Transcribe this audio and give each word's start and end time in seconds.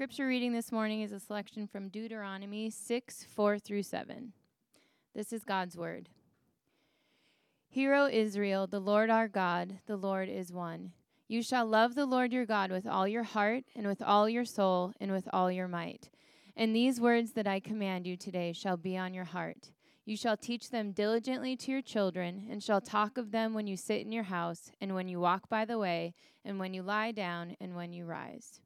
scripture 0.00 0.26
reading 0.26 0.54
this 0.54 0.72
morning 0.72 1.02
is 1.02 1.12
a 1.12 1.20
selection 1.20 1.66
from 1.66 1.90
Deuteronomy 1.90 2.70
6 2.70 3.26
4 3.34 3.58
through 3.58 3.82
7. 3.82 4.32
This 5.14 5.30
is 5.30 5.44
God's 5.44 5.76
word. 5.76 6.08
Hear, 7.68 7.92
O 7.92 8.08
Israel, 8.08 8.66
the 8.66 8.80
Lord 8.80 9.10
our 9.10 9.28
God, 9.28 9.80
the 9.86 9.98
Lord 9.98 10.30
is 10.30 10.54
one. 10.54 10.92
You 11.28 11.42
shall 11.42 11.66
love 11.66 11.94
the 11.94 12.06
Lord 12.06 12.32
your 12.32 12.46
God 12.46 12.70
with 12.70 12.86
all 12.86 13.06
your 13.06 13.24
heart, 13.24 13.64
and 13.76 13.86
with 13.86 14.00
all 14.00 14.26
your 14.26 14.46
soul, 14.46 14.94
and 14.98 15.12
with 15.12 15.28
all 15.34 15.52
your 15.52 15.68
might. 15.68 16.08
And 16.56 16.74
these 16.74 16.98
words 16.98 17.32
that 17.32 17.46
I 17.46 17.60
command 17.60 18.06
you 18.06 18.16
today 18.16 18.54
shall 18.54 18.78
be 18.78 18.96
on 18.96 19.12
your 19.12 19.26
heart. 19.26 19.70
You 20.06 20.16
shall 20.16 20.38
teach 20.38 20.70
them 20.70 20.92
diligently 20.92 21.56
to 21.56 21.72
your 21.72 21.82
children, 21.82 22.46
and 22.50 22.62
shall 22.62 22.80
talk 22.80 23.18
of 23.18 23.32
them 23.32 23.52
when 23.52 23.66
you 23.66 23.76
sit 23.76 24.00
in 24.00 24.12
your 24.12 24.22
house, 24.22 24.72
and 24.80 24.94
when 24.94 25.08
you 25.08 25.20
walk 25.20 25.50
by 25.50 25.66
the 25.66 25.78
way, 25.78 26.14
and 26.42 26.58
when 26.58 26.72
you 26.72 26.82
lie 26.82 27.12
down, 27.12 27.54
and 27.60 27.76
when 27.76 27.92
you 27.92 28.06
rise. 28.06 28.62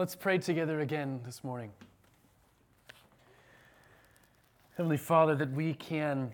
Let's 0.00 0.16
pray 0.16 0.38
together 0.38 0.80
again 0.80 1.20
this 1.26 1.44
morning. 1.44 1.70
Heavenly 4.78 4.96
Father, 4.96 5.34
that 5.34 5.52
we 5.52 5.74
can 5.74 6.32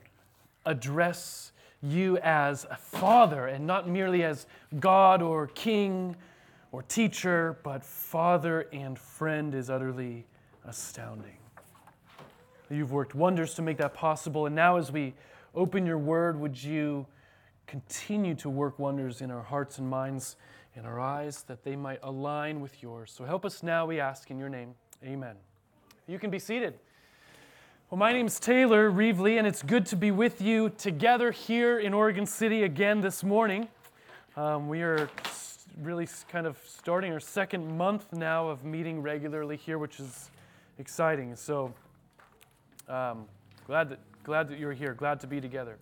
address 0.64 1.50
you 1.82 2.16
as 2.18 2.64
a 2.70 2.76
father 2.76 3.48
and 3.48 3.66
not 3.66 3.88
merely 3.88 4.22
as 4.22 4.46
God 4.78 5.20
or 5.20 5.48
king 5.48 6.14
or 6.70 6.82
teacher, 6.84 7.58
but 7.64 7.84
father 7.84 8.68
and 8.72 8.96
friend 8.96 9.52
is 9.52 9.68
utterly 9.68 10.26
astounding. 10.64 11.38
You've 12.70 12.92
worked 12.92 13.16
wonders 13.16 13.54
to 13.54 13.62
make 13.62 13.78
that 13.78 13.94
possible. 13.94 14.46
And 14.46 14.54
now, 14.54 14.76
as 14.76 14.92
we 14.92 15.12
open 15.56 15.84
your 15.84 15.98
word, 15.98 16.38
would 16.38 16.62
you 16.62 17.04
continue 17.66 18.36
to 18.36 18.48
work 18.48 18.78
wonders 18.78 19.20
in 19.20 19.32
our 19.32 19.42
hearts 19.42 19.78
and 19.78 19.90
minds, 19.90 20.36
in 20.76 20.84
our 20.84 21.00
eyes, 21.00 21.42
that 21.44 21.64
they 21.64 21.74
might 21.74 21.98
align 22.02 22.60
with 22.60 22.82
yours? 22.82 23.12
So 23.16 23.24
help 23.24 23.44
us 23.44 23.62
now, 23.62 23.86
we 23.86 23.98
ask 23.98 24.30
in 24.30 24.38
your 24.38 24.50
name. 24.50 24.74
Amen. 25.02 25.36
You 26.06 26.18
can 26.18 26.30
be 26.30 26.38
seated. 26.38 26.74
Well, 27.90 27.98
my 27.98 28.12
name's 28.12 28.38
Taylor 28.38 28.90
Reevely, 28.90 29.38
and 29.38 29.46
it's 29.46 29.62
good 29.62 29.86
to 29.86 29.96
be 29.96 30.10
with 30.10 30.42
you 30.42 30.70
together 30.70 31.30
here 31.30 31.78
in 31.78 31.94
Oregon 31.94 32.26
City 32.26 32.64
again 32.64 33.00
this 33.00 33.24
morning. 33.24 33.68
Um, 34.36 34.68
we 34.68 34.82
are 34.82 35.08
really 35.82 36.08
kind 36.28 36.46
of 36.46 36.58
starting 36.66 37.12
our 37.12 37.20
second 37.20 37.76
month 37.78 38.12
now 38.12 38.48
of 38.48 38.64
meeting 38.64 39.00
regularly 39.00 39.56
here, 39.56 39.78
which 39.78 39.98
is 39.98 40.30
exciting. 40.78 41.34
So, 41.36 41.72
um, 42.88 43.26
glad, 43.66 43.88
that, 43.90 44.00
glad 44.24 44.48
that 44.48 44.58
you're 44.58 44.72
here, 44.72 44.94
glad 44.94 45.20
to 45.20 45.26
be 45.26 45.40
together. 45.40 45.78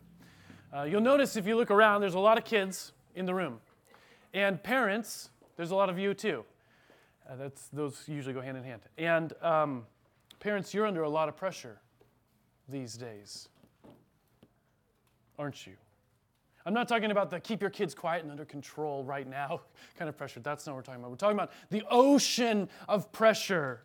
Uh, 0.76 0.82
you'll 0.82 1.00
notice 1.00 1.36
if 1.36 1.46
you 1.46 1.56
look 1.56 1.70
around, 1.70 2.00
there's 2.00 2.14
a 2.14 2.20
lot 2.20 2.38
of 2.38 2.44
kids 2.44 2.92
in 3.14 3.26
the 3.26 3.34
room. 3.34 3.60
And 4.34 4.60
parents, 4.60 5.30
there's 5.56 5.70
a 5.70 5.76
lot 5.76 5.88
of 5.88 5.98
you 5.98 6.12
too. 6.12 6.44
Uh, 7.30 7.36
that's, 7.36 7.68
those 7.68 8.02
usually 8.06 8.34
go 8.34 8.40
hand 8.40 8.58
in 8.58 8.64
hand. 8.64 8.82
And 8.98 9.32
um, 9.40 9.86
parents, 10.40 10.74
you're 10.74 10.86
under 10.86 11.04
a 11.04 11.08
lot 11.08 11.28
of 11.28 11.36
pressure 11.36 11.80
these 12.68 12.96
days, 12.96 13.48
aren't 15.38 15.66
you? 15.66 15.74
I'm 16.66 16.74
not 16.74 16.88
talking 16.88 17.10
about 17.10 17.30
the 17.30 17.38
keep 17.38 17.60
your 17.60 17.70
kids 17.70 17.94
quiet 17.94 18.22
and 18.22 18.30
under 18.30 18.44
control 18.44 19.04
right 19.04 19.28
now 19.28 19.60
kind 19.98 20.08
of 20.08 20.18
pressure. 20.18 20.40
That's 20.40 20.66
not 20.66 20.72
what 20.72 20.78
we're 20.78 20.82
talking 20.82 21.00
about. 21.00 21.10
We're 21.10 21.16
talking 21.16 21.36
about 21.36 21.52
the 21.70 21.84
ocean 21.88 22.68
of 22.88 23.12
pressure 23.12 23.84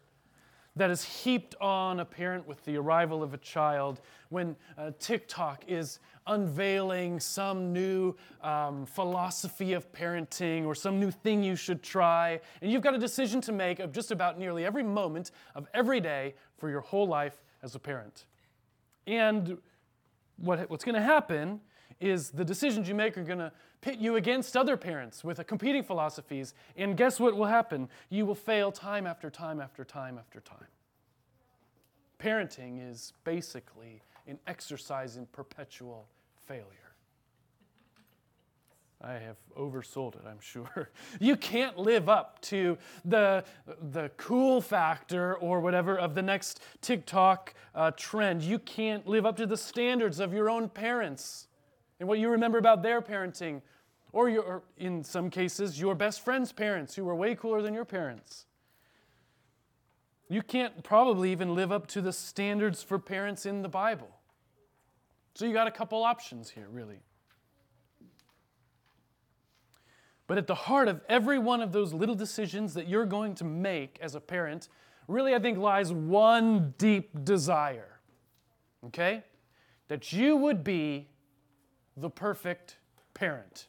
that 0.80 0.90
is 0.90 1.04
heaped 1.04 1.56
on 1.60 2.00
a 2.00 2.06
parent 2.06 2.48
with 2.48 2.64
the 2.64 2.78
arrival 2.78 3.22
of 3.22 3.34
a 3.34 3.38
child 3.38 4.00
when 4.30 4.56
uh, 4.78 4.92
TikTok 4.98 5.66
is 5.68 6.00
unveiling 6.26 7.20
some 7.20 7.74
new 7.74 8.16
um, 8.42 8.86
philosophy 8.86 9.74
of 9.74 9.92
parenting 9.92 10.66
or 10.66 10.74
some 10.74 10.98
new 10.98 11.12
thing 11.12 11.44
you 11.44 11.58
should 11.58 11.84
try. 11.84 12.40
And 12.62 12.72
you've 12.72 12.82
got 12.82 12.96
a 12.96 12.98
decision 12.98 13.42
to 13.42 13.52
make 13.52 13.80
of 13.80 13.92
just 13.92 14.12
about 14.12 14.40
nearly 14.40 14.66
every 14.66 14.84
moment 14.84 15.32
of 15.54 15.68
every 15.74 16.00
day 16.00 16.36
for 16.58 16.70
your 16.70 16.82
whole 16.82 17.08
life 17.08 17.44
as 17.62 17.76
a 17.76 17.80
parent. 17.80 18.24
And 19.06 19.58
what, 20.38 20.70
what's 20.70 20.86
going 20.86 20.96
to 20.96 21.02
happen 21.02 21.60
is 22.00 22.30
the 22.30 22.46
decisions 22.46 22.88
you 22.88 22.96
make 22.96 23.18
are 23.18 23.24
going 23.24 23.40
to 23.40 23.52
pit 23.82 24.00
you 24.00 24.16
against 24.16 24.56
other 24.56 24.78
parents 24.78 25.24
with 25.24 25.46
competing 25.48 25.84
philosophies. 25.84 26.54
And 26.76 26.96
guess 26.98 27.20
what 27.20 27.36
will 27.36 27.46
happen? 27.46 27.90
You 28.10 28.26
will 28.26 28.36
fail 28.36 28.72
time 28.72 29.06
after 29.06 29.30
time 29.30 29.60
after 29.60 29.84
time 29.84 30.18
after 30.18 30.40
time. 30.40 30.68
Parenting 32.20 32.92
is 32.92 33.14
basically 33.24 34.02
an 34.28 34.40
exercise 34.48 35.18
in 35.18 35.26
perpetual 35.28 36.08
failure. 36.46 36.66
I 39.02 39.14
have 39.14 39.38
oversold 39.58 40.16
it, 40.16 40.24
I'm 40.30 40.42
sure. 40.42 40.90
You 41.22 41.38
can't 41.38 41.78
live 41.78 42.10
up 42.10 42.42
to 42.44 42.78
the, 43.06 43.46
the 43.92 44.12
cool 44.18 44.60
factor 44.60 45.36
or 45.36 45.62
whatever 45.62 45.98
of 45.98 46.16
the 46.16 46.22
next 46.22 46.62
TikTok 46.82 47.54
uh, 47.74 47.92
trend. 47.92 48.42
You 48.42 48.60
can't 48.60 49.08
live 49.08 49.26
up 49.26 49.38
to 49.38 49.46
the 49.46 49.56
standards 49.56 50.20
of 50.20 50.34
your 50.34 50.50
own 50.50 50.68
parents 50.68 51.48
and 52.00 52.08
what 52.08 52.20
you 52.20 52.30
remember 52.30 52.58
about 52.58 52.82
their 52.82 53.02
parenting. 53.02 53.62
Or, 54.12 54.28
your, 54.28 54.64
in 54.78 55.04
some 55.04 55.30
cases, 55.30 55.80
your 55.80 55.94
best 55.94 56.26
friend's 56.26 56.52
parents 56.52 56.96
who 56.96 57.06
were 57.06 57.16
way 57.16 57.36
cooler 57.36 57.62
than 57.62 57.74
your 57.74 57.86
parents. 57.86 58.46
You 60.30 60.42
can't 60.42 60.84
probably 60.84 61.32
even 61.32 61.54
live 61.54 61.72
up 61.72 61.88
to 61.88 62.02
the 62.02 62.14
standards 62.14 62.82
for 62.82 62.98
parents 62.98 63.46
in 63.46 63.62
the 63.62 63.70
Bible. 63.70 64.10
So 65.36 65.46
you 65.46 65.54
got 65.54 65.68
a 65.68 65.72
couple 65.72 66.04
options 66.04 66.50
here, 66.50 66.68
really. 66.72 67.00
But 70.28 70.38
at 70.38 70.48
the 70.48 70.56
heart 70.56 70.88
of 70.88 71.02
every 71.10 71.40
one 71.40 71.62
of 71.62 71.72
those 71.72 71.94
little 71.94 72.14
decisions 72.14 72.76
that 72.76 72.88
you're 72.88 73.06
going 73.06 73.34
to 73.36 73.44
make 73.44 73.98
as 74.02 74.14
a 74.14 74.20
parent, 74.20 74.70
really, 75.08 75.34
I 75.34 75.40
think, 75.40 75.58
lies 75.58 75.92
one 75.92 76.74
deep 76.78 77.24
desire. 77.24 78.00
Okay? 78.86 79.24
That 79.88 80.14
you 80.14 80.36
would 80.36 80.64
be 80.64 81.08
the 82.00 82.10
perfect 82.10 82.78
parent. 83.14 83.68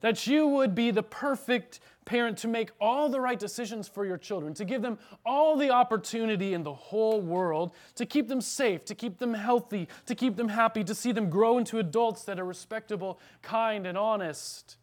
That 0.00 0.26
you 0.26 0.46
would 0.46 0.74
be 0.74 0.90
the 0.90 1.02
perfect 1.02 1.80
parent 2.04 2.36
to 2.38 2.48
make 2.48 2.70
all 2.78 3.08
the 3.08 3.20
right 3.20 3.38
decisions 3.38 3.88
for 3.88 4.04
your 4.04 4.18
children, 4.18 4.52
to 4.54 4.64
give 4.64 4.82
them 4.82 4.98
all 5.24 5.56
the 5.56 5.70
opportunity 5.70 6.52
in 6.52 6.62
the 6.62 6.74
whole 6.74 7.22
world, 7.22 7.74
to 7.94 8.04
keep 8.04 8.28
them 8.28 8.42
safe, 8.42 8.84
to 8.84 8.94
keep 8.94 9.18
them 9.18 9.32
healthy, 9.32 9.88
to 10.04 10.14
keep 10.14 10.36
them 10.36 10.48
happy, 10.48 10.84
to 10.84 10.94
see 10.94 11.12
them 11.12 11.30
grow 11.30 11.56
into 11.56 11.78
adults 11.78 12.24
that 12.24 12.38
are 12.38 12.44
respectable, 12.44 13.18
kind, 13.40 13.86
and 13.86 13.96
honest, 13.96 14.76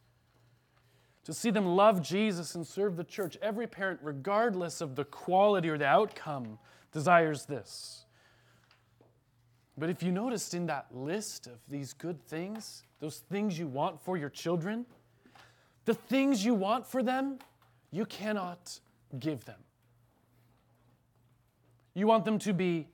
to 1.23 1.33
see 1.33 1.51
them 1.51 1.67
love 1.67 2.01
Jesus 2.01 2.55
and 2.55 2.65
serve 2.65 2.97
the 2.97 3.03
church. 3.03 3.37
Every 3.43 3.67
parent, 3.67 3.99
regardless 4.01 4.81
of 4.81 4.95
the 4.95 5.05
quality 5.05 5.69
or 5.69 5.77
the 5.77 5.85
outcome, 5.85 6.57
desires 6.91 7.45
this. 7.45 8.05
But 9.81 9.89
if 9.89 10.03
you 10.03 10.11
noticed 10.11 10.53
in 10.53 10.67
that 10.67 10.85
list 10.91 11.47
of 11.47 11.57
these 11.67 11.93
good 11.93 12.23
things, 12.27 12.83
those 12.99 13.23
things 13.31 13.57
you 13.57 13.65
want 13.65 13.99
for 13.99 14.15
your 14.15 14.29
children, 14.29 14.85
the 15.85 15.95
things 15.95 16.45
you 16.45 16.53
want 16.53 16.85
for 16.85 17.01
them, 17.01 17.39
you 17.89 18.05
cannot 18.05 18.79
give 19.17 19.43
them. 19.45 19.57
You 21.95 22.05
want 22.05 22.25
them 22.25 22.37
to 22.37 22.53
be 22.53 22.89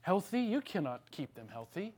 healthy, 0.00 0.40
you 0.40 0.62
cannot 0.62 1.02
keep 1.10 1.34
them 1.34 1.48
healthy. 1.52 1.92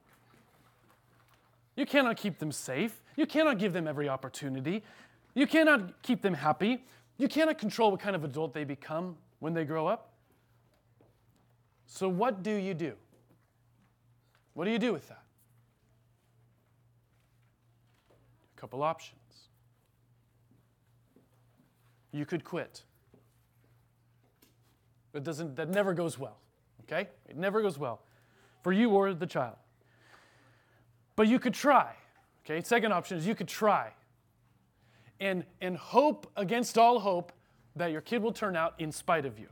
You 1.76 1.86
cannot 1.86 2.16
keep 2.16 2.40
them 2.40 2.50
safe. 2.50 3.02
You 3.14 3.26
cannot 3.26 3.60
give 3.60 3.72
them 3.72 3.86
every 3.86 4.08
opportunity. 4.08 4.82
You 5.34 5.46
cannot 5.46 6.02
keep 6.02 6.22
them 6.22 6.34
happy. 6.34 6.82
You 7.18 7.28
cannot 7.28 7.58
control 7.58 7.92
what 7.92 8.00
kind 8.00 8.16
of 8.16 8.24
adult 8.24 8.52
they 8.52 8.64
become 8.64 9.14
when 9.38 9.54
they 9.54 9.64
grow 9.64 9.86
up. 9.86 10.10
So, 11.86 12.08
what 12.08 12.42
do 12.42 12.50
you 12.50 12.74
do? 12.74 12.94
What 14.54 14.64
do 14.64 14.70
you 14.70 14.78
do 14.78 14.92
with 14.92 15.08
that? 15.08 15.22
A 18.56 18.60
couple 18.60 18.82
options. 18.82 19.20
You 22.12 22.24
could 22.24 22.44
quit. 22.44 22.84
It 25.12 25.24
doesn't, 25.24 25.56
that 25.56 25.68
never 25.68 25.92
goes 25.92 26.18
well, 26.18 26.38
okay? 26.84 27.08
It 27.28 27.36
never 27.36 27.60
goes 27.62 27.78
well 27.78 28.02
for 28.62 28.72
you 28.72 28.90
or 28.90 29.12
the 29.12 29.26
child. 29.26 29.56
But 31.16 31.28
you 31.28 31.38
could 31.38 31.54
try, 31.54 31.92
okay? 32.44 32.60
Second 32.62 32.92
option 32.92 33.18
is 33.18 33.26
you 33.26 33.34
could 33.34 33.48
try 33.48 33.92
and, 35.20 35.44
and 35.60 35.76
hope 35.76 36.30
against 36.36 36.78
all 36.78 37.00
hope 37.00 37.32
that 37.76 37.90
your 37.92 38.00
kid 38.00 38.22
will 38.22 38.32
turn 38.32 38.56
out 38.56 38.74
in 38.78 38.92
spite 38.92 39.24
of 39.24 39.38
you. 39.38 39.48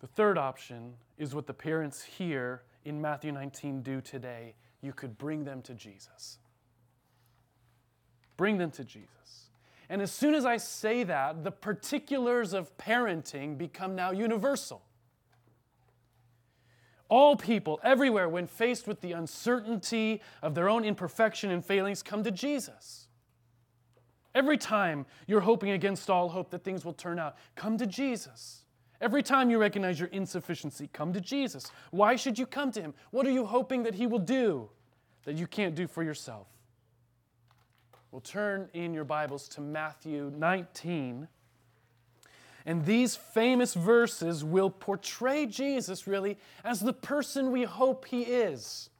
The 0.00 0.06
third 0.06 0.38
option 0.38 0.94
is 1.18 1.34
what 1.34 1.46
the 1.46 1.54
parents 1.54 2.02
here 2.02 2.62
in 2.84 3.00
Matthew 3.00 3.32
19 3.32 3.82
do 3.82 4.00
today. 4.00 4.54
You 4.82 4.92
could 4.92 5.18
bring 5.18 5.44
them 5.44 5.62
to 5.62 5.74
Jesus. 5.74 6.38
Bring 8.36 8.58
them 8.58 8.70
to 8.72 8.84
Jesus. 8.84 9.50
And 9.88 10.00
as 10.00 10.12
soon 10.12 10.34
as 10.34 10.46
I 10.46 10.56
say 10.56 11.02
that, 11.04 11.44
the 11.44 11.50
particulars 11.50 12.52
of 12.54 12.76
parenting 12.78 13.58
become 13.58 13.94
now 13.94 14.12
universal. 14.12 14.82
All 17.08 17.34
people, 17.34 17.80
everywhere, 17.82 18.28
when 18.28 18.46
faced 18.46 18.86
with 18.86 19.00
the 19.00 19.12
uncertainty 19.12 20.22
of 20.42 20.54
their 20.54 20.68
own 20.68 20.84
imperfection 20.84 21.50
and 21.50 21.64
failings, 21.64 22.04
come 22.04 22.22
to 22.22 22.30
Jesus. 22.30 23.08
Every 24.32 24.56
time 24.56 25.06
you're 25.26 25.40
hoping 25.40 25.70
against 25.70 26.08
all 26.08 26.28
hope 26.28 26.50
that 26.50 26.62
things 26.62 26.84
will 26.84 26.92
turn 26.92 27.18
out, 27.18 27.36
come 27.56 27.76
to 27.78 27.86
Jesus. 27.86 28.59
Every 29.00 29.22
time 29.22 29.50
you 29.50 29.58
recognize 29.58 29.98
your 29.98 30.10
insufficiency, 30.10 30.90
come 30.92 31.12
to 31.14 31.20
Jesus. 31.20 31.70
Why 31.90 32.16
should 32.16 32.38
you 32.38 32.44
come 32.44 32.70
to 32.72 32.82
Him? 32.82 32.94
What 33.10 33.26
are 33.26 33.30
you 33.30 33.46
hoping 33.46 33.82
that 33.84 33.94
He 33.94 34.06
will 34.06 34.18
do 34.18 34.68
that 35.24 35.36
you 35.36 35.46
can't 35.46 35.74
do 35.74 35.86
for 35.86 36.02
yourself? 36.02 36.46
We'll 38.10 38.20
turn 38.20 38.68
in 38.74 38.92
your 38.92 39.04
Bibles 39.04 39.48
to 39.50 39.60
Matthew 39.62 40.32
19. 40.36 41.28
And 42.66 42.84
these 42.84 43.16
famous 43.16 43.72
verses 43.72 44.44
will 44.44 44.68
portray 44.68 45.46
Jesus 45.46 46.06
really 46.06 46.36
as 46.62 46.80
the 46.80 46.92
person 46.92 47.52
we 47.52 47.62
hope 47.62 48.04
He 48.04 48.22
is 48.22 48.90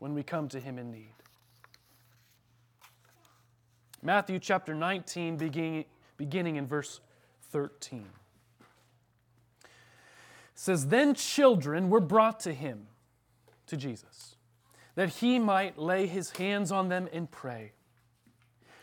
when 0.00 0.12
we 0.12 0.22
come 0.22 0.48
to 0.48 0.60
Him 0.60 0.78
in 0.78 0.90
need. 0.90 1.14
Matthew 4.02 4.38
chapter 4.38 4.74
19, 4.74 5.38
beginning, 5.38 5.86
beginning 6.18 6.56
in 6.56 6.66
verse 6.66 7.00
13. 7.54 8.04
It 9.62 9.68
says, 10.56 10.88
Then 10.88 11.14
children 11.14 11.88
were 11.88 12.00
brought 12.00 12.40
to 12.40 12.52
him, 12.52 12.88
to 13.68 13.76
Jesus, 13.76 14.34
that 14.96 15.08
he 15.08 15.38
might 15.38 15.78
lay 15.78 16.08
his 16.08 16.30
hands 16.30 16.72
on 16.72 16.88
them 16.88 17.08
and 17.12 17.30
pray. 17.30 17.70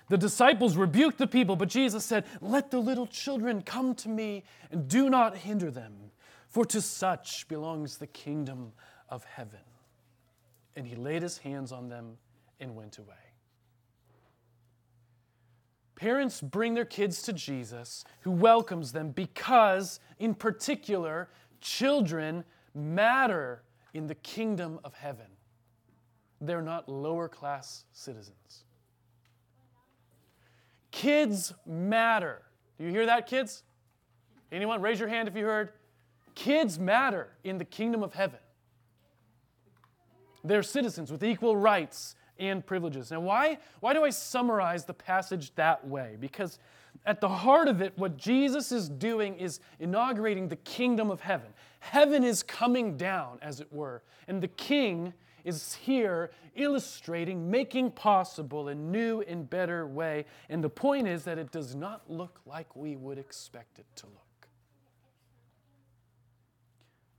The 0.08 0.18
disciples 0.18 0.78
rebuked 0.78 1.18
the 1.18 1.28
people, 1.28 1.58
but 1.58 1.68
Jesus 1.68 2.06
said, 2.06 2.24
Let 2.40 2.72
the 2.72 2.80
little 2.80 3.08
children 3.08 3.62
come 3.62 3.94
to 3.96 4.08
me 4.08 4.46
and 4.72 4.88
do 4.88 5.10
not 5.10 5.36
hinder 5.36 5.70
them, 5.70 5.94
for 6.48 6.64
to 6.68 6.80
such 6.80 7.50
belongs 7.50 7.98
the 7.98 8.08
kingdom 8.08 8.72
of 9.10 9.26
heaven. 9.26 9.60
And 10.78 10.88
he 10.88 10.96
laid 10.96 11.24
his 11.24 11.40
hands 11.40 11.74
on 11.74 11.90
them 11.90 12.18
and 12.62 12.74
went 12.74 13.00
away. 13.00 13.31
Parents 16.02 16.42
bring 16.42 16.74
their 16.74 16.84
kids 16.84 17.22
to 17.22 17.32
Jesus, 17.32 18.04
who 18.22 18.32
welcomes 18.32 18.92
them 18.92 19.12
because, 19.12 20.00
in 20.18 20.34
particular, 20.34 21.30
children 21.60 22.44
matter 22.74 23.62
in 23.94 24.08
the 24.08 24.16
kingdom 24.16 24.80
of 24.84 24.96
heaven. 24.96 25.28
They're 26.42 26.64
not 26.64 26.90
lower 26.90 27.30
class 27.30 27.86
citizens. 27.92 28.64
Kids 30.90 31.54
matter. 31.68 32.42
Do 32.80 32.86
you 32.86 32.90
hear 32.90 33.06
that, 33.06 33.28
kids? 33.28 33.62
Anyone? 34.52 34.82
Raise 34.82 35.00
your 35.00 35.08
hand 35.08 35.28
if 35.28 35.36
you 35.36 35.46
heard. 35.46 35.70
Kids 36.34 36.80
matter 36.80 37.28
in 37.44 37.60
the 37.60 37.66
kingdom 37.66 38.02
of 38.02 38.16
heaven. 38.16 38.40
They're 40.44 40.64
citizens 40.64 41.12
with 41.12 41.24
equal 41.24 41.56
rights 41.56 42.16
and 42.42 42.66
privileges. 42.66 43.12
Now, 43.12 43.22
why, 43.22 43.60
why 43.80 43.94
do 43.94 44.04
I 44.04 44.10
summarize 44.10 44.84
the 44.84 44.94
passage 44.94 45.54
that 45.56 45.88
way? 45.88 46.18
Because 46.20 46.58
at 47.06 47.22
the 47.22 47.30
heart 47.30 47.68
of 47.68 47.82
it, 47.82 47.94
what 47.98 48.18
Jesus 48.18 48.72
is 48.72 48.90
doing 48.90 49.36
is 49.36 49.60
inaugurating 49.80 50.50
the 50.50 50.56
kingdom 50.58 51.12
of 51.12 51.22
heaven. 51.22 51.48
Heaven 51.80 52.24
is 52.24 52.44
coming 52.44 52.98
down, 52.98 53.38
as 53.42 53.60
it 53.60 53.72
were, 53.72 54.02
and 54.28 54.42
the 54.42 54.48
king 54.48 55.14
is 55.44 55.74
here 55.76 56.32
illustrating, 56.56 57.50
making 57.50 57.92
possible 57.92 58.68
a 58.68 58.76
new 58.76 59.22
and 59.22 59.50
better 59.50 59.88
way. 59.88 60.26
And 60.50 60.64
the 60.64 60.70
point 60.70 61.08
is 61.08 61.24
that 61.24 61.38
it 61.38 61.52
does 61.52 61.74
not 61.74 62.10
look 62.10 62.42
like 62.46 62.76
we 62.76 62.96
would 62.96 63.18
expect 63.18 63.80
it 63.80 63.86
to 63.98 64.08
look. 64.08 64.31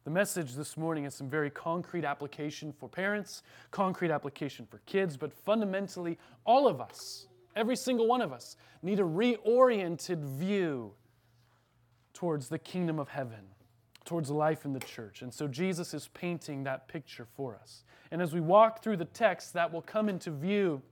The 0.04 0.10
message 0.10 0.54
this 0.54 0.76
morning 0.76 1.04
has 1.04 1.14
some 1.14 1.28
very 1.28 1.48
concrete 1.48 2.04
application 2.04 2.72
for 2.72 2.88
parents, 2.88 3.44
concrete 3.70 4.10
application 4.10 4.66
for 4.66 4.78
kids, 4.78 5.16
but 5.16 5.32
fundamentally, 5.32 6.18
all 6.44 6.66
of 6.66 6.80
us, 6.80 7.28
every 7.54 7.76
single 7.76 8.08
one 8.08 8.20
of 8.20 8.32
us, 8.32 8.56
need 8.82 8.98
a 8.98 9.04
reoriented 9.04 10.24
view 10.24 10.92
towards 12.14 12.48
the 12.48 12.58
kingdom 12.58 12.98
of 12.98 13.08
heaven, 13.08 13.44
towards 14.04 14.28
life 14.28 14.64
in 14.64 14.72
the 14.72 14.80
church. 14.80 15.22
And 15.22 15.32
so 15.32 15.46
Jesus 15.46 15.94
is 15.94 16.08
painting 16.08 16.64
that 16.64 16.88
picture 16.88 17.26
for 17.36 17.54
us. 17.54 17.84
And 18.10 18.20
as 18.20 18.34
we 18.34 18.40
walk 18.40 18.82
through 18.82 18.96
the 18.96 19.04
text, 19.04 19.52
that 19.54 19.72
will 19.72 19.82
come 19.82 20.08
into 20.08 20.32
view 20.32 20.82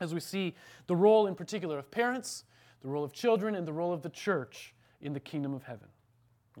as 0.00 0.14
we 0.14 0.20
see 0.20 0.54
the 0.86 0.94
role 0.94 1.26
in 1.26 1.34
particular 1.34 1.78
of 1.80 1.90
parents, 1.90 2.44
the 2.80 2.88
role 2.88 3.02
of 3.02 3.12
children, 3.12 3.56
and 3.56 3.66
the 3.66 3.72
role 3.72 3.92
of 3.92 4.02
the 4.02 4.10
church 4.10 4.72
in 5.00 5.12
the 5.12 5.20
kingdom 5.20 5.52
of 5.52 5.64
heaven. 5.64 5.88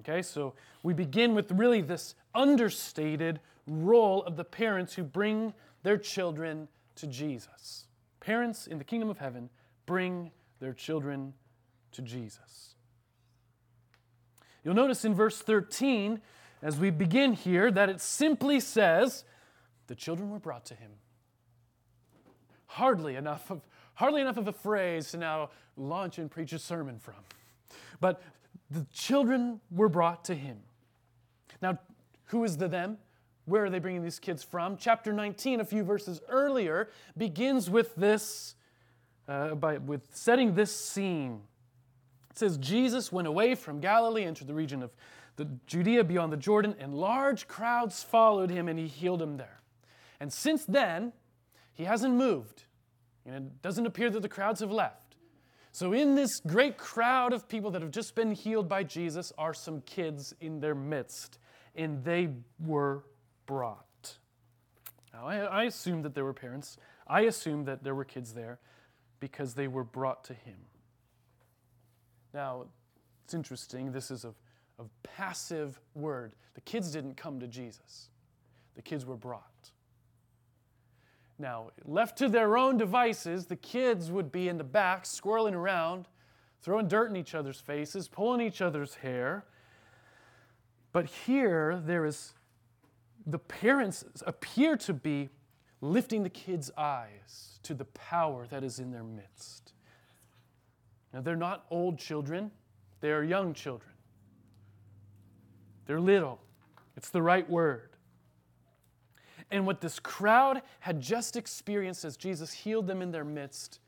Okay, 0.00 0.22
so 0.22 0.54
we 0.82 0.92
begin 0.92 1.34
with 1.34 1.50
really 1.52 1.80
this 1.80 2.14
understated 2.34 3.40
role 3.66 4.22
of 4.24 4.36
the 4.36 4.44
parents 4.44 4.94
who 4.94 5.02
bring 5.02 5.54
their 5.82 5.96
children 5.96 6.68
to 6.96 7.06
Jesus. 7.06 7.86
Parents 8.20 8.66
in 8.66 8.78
the 8.78 8.84
kingdom 8.84 9.08
of 9.08 9.18
heaven 9.18 9.48
bring 9.86 10.30
their 10.60 10.72
children 10.72 11.32
to 11.92 12.02
Jesus. 12.02 12.74
You'll 14.62 14.74
notice 14.74 15.04
in 15.04 15.14
verse 15.14 15.40
13, 15.40 16.20
as 16.60 16.76
we 16.76 16.90
begin 16.90 17.32
here, 17.32 17.70
that 17.70 17.88
it 17.88 18.00
simply 18.00 18.60
says, 18.60 19.24
the 19.86 19.94
children 19.94 20.30
were 20.30 20.40
brought 20.40 20.64
to 20.66 20.74
him. 20.74 20.90
Hardly 22.66 23.14
enough 23.14 23.50
of, 23.50 23.62
hardly 23.94 24.20
enough 24.20 24.36
of 24.36 24.48
a 24.48 24.52
phrase 24.52 25.12
to 25.12 25.18
now 25.18 25.50
launch 25.76 26.18
and 26.18 26.30
preach 26.30 26.52
a 26.52 26.58
sermon 26.58 26.98
from. 26.98 27.14
But 28.00 28.22
the 28.70 28.86
children 28.92 29.60
were 29.70 29.88
brought 29.88 30.24
to 30.26 30.34
him. 30.34 30.58
Now, 31.62 31.78
who 32.26 32.44
is 32.44 32.56
the 32.56 32.68
them? 32.68 32.98
Where 33.44 33.64
are 33.64 33.70
they 33.70 33.78
bringing 33.78 34.02
these 34.02 34.18
kids 34.18 34.42
from? 34.42 34.76
Chapter 34.76 35.12
19, 35.12 35.60
a 35.60 35.64
few 35.64 35.84
verses 35.84 36.20
earlier, 36.28 36.88
begins 37.16 37.70
with 37.70 37.94
this, 37.94 38.56
uh, 39.28 39.54
by, 39.54 39.78
with 39.78 40.08
setting 40.12 40.54
this 40.54 40.74
scene. 40.74 41.42
It 42.30 42.38
says, 42.38 42.58
Jesus 42.58 43.12
went 43.12 43.28
away 43.28 43.54
from 43.54 43.80
Galilee, 43.80 44.24
entered 44.24 44.48
the 44.48 44.54
region 44.54 44.82
of 44.82 44.90
the 45.36 45.48
Judea 45.66 46.02
beyond 46.02 46.32
the 46.32 46.36
Jordan, 46.36 46.74
and 46.80 46.94
large 46.94 47.46
crowds 47.46 48.02
followed 48.02 48.50
him, 48.50 48.68
and 48.68 48.78
he 48.78 48.88
healed 48.88 49.20
them 49.20 49.36
there. 49.36 49.60
And 50.18 50.32
since 50.32 50.64
then, 50.64 51.12
he 51.72 51.84
hasn't 51.84 52.14
moved. 52.14 52.64
And 53.24 53.46
it 53.46 53.62
doesn't 53.62 53.86
appear 53.86 54.10
that 54.10 54.22
the 54.22 54.28
crowds 54.28 54.60
have 54.60 54.72
left. 54.72 55.05
So, 55.76 55.92
in 55.92 56.14
this 56.14 56.40
great 56.40 56.78
crowd 56.78 57.34
of 57.34 57.50
people 57.50 57.70
that 57.72 57.82
have 57.82 57.90
just 57.90 58.14
been 58.14 58.32
healed 58.32 58.66
by 58.66 58.82
Jesus 58.82 59.30
are 59.36 59.52
some 59.52 59.82
kids 59.82 60.34
in 60.40 60.58
their 60.58 60.74
midst, 60.74 61.38
and 61.74 62.02
they 62.02 62.30
were 62.64 63.04
brought. 63.44 64.16
Now, 65.12 65.26
I, 65.26 65.36
I 65.40 65.64
assume 65.64 66.00
that 66.00 66.14
there 66.14 66.24
were 66.24 66.32
parents. 66.32 66.78
I 67.06 67.20
assume 67.24 67.66
that 67.66 67.84
there 67.84 67.94
were 67.94 68.06
kids 68.06 68.32
there 68.32 68.58
because 69.20 69.52
they 69.52 69.68
were 69.68 69.84
brought 69.84 70.24
to 70.24 70.32
him. 70.32 70.56
Now, 72.32 72.68
it's 73.26 73.34
interesting. 73.34 73.92
This 73.92 74.10
is 74.10 74.24
a, 74.24 74.32
a 74.78 74.84
passive 75.02 75.78
word. 75.94 76.36
The 76.54 76.62
kids 76.62 76.90
didn't 76.90 77.18
come 77.18 77.38
to 77.40 77.46
Jesus, 77.46 78.08
the 78.76 78.82
kids 78.82 79.04
were 79.04 79.18
brought. 79.18 79.72
Now, 81.38 81.70
left 81.84 82.16
to 82.18 82.28
their 82.28 82.56
own 82.56 82.78
devices, 82.78 83.46
the 83.46 83.56
kids 83.56 84.10
would 84.10 84.32
be 84.32 84.48
in 84.48 84.56
the 84.56 84.64
back, 84.64 85.04
squirreling 85.04 85.52
around, 85.52 86.08
throwing 86.62 86.88
dirt 86.88 87.10
in 87.10 87.16
each 87.16 87.34
other's 87.34 87.60
faces, 87.60 88.08
pulling 88.08 88.40
each 88.40 88.62
other's 88.62 88.94
hair. 88.94 89.44
But 90.92 91.06
here, 91.06 91.82
there 91.84 92.06
is 92.06 92.32
the 93.26 93.38
parents 93.38 94.04
appear 94.26 94.76
to 94.78 94.94
be 94.94 95.28
lifting 95.80 96.22
the 96.22 96.30
kids' 96.30 96.70
eyes 96.78 97.58
to 97.64 97.74
the 97.74 97.84
power 97.86 98.46
that 98.46 98.64
is 98.64 98.78
in 98.78 98.92
their 98.92 99.04
midst. 99.04 99.74
Now, 101.12 101.20
they're 101.20 101.36
not 101.36 101.66
old 101.70 101.98
children, 101.98 102.50
they 103.00 103.10
are 103.10 103.22
young 103.22 103.52
children. 103.52 103.92
They're 105.86 106.00
little. 106.00 106.40
It's 106.96 107.10
the 107.10 107.22
right 107.22 107.48
word. 107.48 107.95
And 109.50 109.66
what 109.66 109.80
this 109.80 109.98
crowd 110.00 110.62
had 110.80 111.00
just 111.00 111.36
experienced 111.36 112.04
as 112.04 112.16
Jesus 112.16 112.52
healed 112.52 112.86
them 112.86 113.00
in 113.00 113.12
their 113.12 113.24
midst 113.24 113.78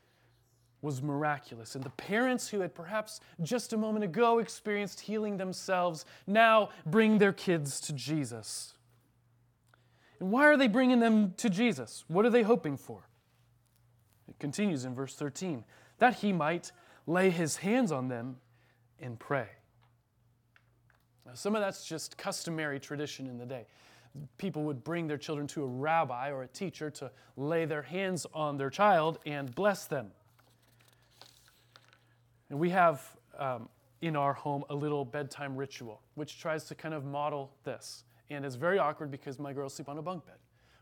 was 0.81 1.01
miraculous. 1.01 1.75
And 1.75 1.83
the 1.83 1.89
parents 1.91 2.47
who 2.47 2.61
had 2.61 2.73
perhaps 2.73 3.19
just 3.41 3.73
a 3.73 3.77
moment 3.77 4.05
ago 4.05 4.39
experienced 4.39 5.01
healing 5.01 5.37
themselves 5.37 6.05
now 6.25 6.69
bring 6.85 7.17
their 7.17 7.33
kids 7.33 7.81
to 7.81 7.93
Jesus. 7.93 8.75
And 10.19 10.31
why 10.31 10.45
are 10.45 10.57
they 10.57 10.67
bringing 10.67 10.99
them 10.99 11.33
to 11.37 11.49
Jesus? 11.49 12.05
What 12.07 12.25
are 12.25 12.29
they 12.29 12.43
hoping 12.43 12.77
for? 12.77 13.07
It 14.29 14.39
continues 14.39 14.85
in 14.85 14.95
verse 14.95 15.15
13 15.15 15.63
that 15.97 16.15
he 16.15 16.31
might 16.31 16.71
lay 17.05 17.29
his 17.29 17.57
hands 17.57 17.91
on 17.91 18.07
them 18.07 18.37
and 18.99 19.19
pray. 19.19 19.47
Now, 21.25 21.33
some 21.33 21.55
of 21.55 21.61
that's 21.61 21.85
just 21.85 22.17
customary 22.17 22.79
tradition 22.79 23.27
in 23.27 23.37
the 23.37 23.45
day 23.45 23.65
people 24.37 24.63
would 24.63 24.83
bring 24.83 25.07
their 25.07 25.17
children 25.17 25.47
to 25.47 25.63
a 25.63 25.67
rabbi 25.67 26.31
or 26.31 26.43
a 26.43 26.47
teacher 26.47 26.89
to 26.91 27.11
lay 27.37 27.65
their 27.65 27.81
hands 27.81 28.25
on 28.33 28.57
their 28.57 28.69
child 28.69 29.19
and 29.25 29.53
bless 29.53 29.85
them. 29.85 30.11
And 32.49 32.59
we 32.59 32.69
have 32.71 33.01
um, 33.37 33.69
in 34.01 34.15
our 34.15 34.33
home 34.33 34.63
a 34.69 34.75
little 34.75 35.05
bedtime 35.05 35.55
ritual, 35.55 36.01
which 36.15 36.39
tries 36.39 36.65
to 36.65 36.75
kind 36.75 36.93
of 36.93 37.05
model 37.05 37.51
this. 37.63 38.03
And 38.29 38.45
it's 38.45 38.55
very 38.55 38.79
awkward 38.79 39.11
because 39.11 39.39
my 39.39 39.53
girls 39.53 39.73
sleep 39.73 39.89
on 39.89 39.97
a 39.97 40.01
bunk 40.01 40.25
bed. 40.25 40.35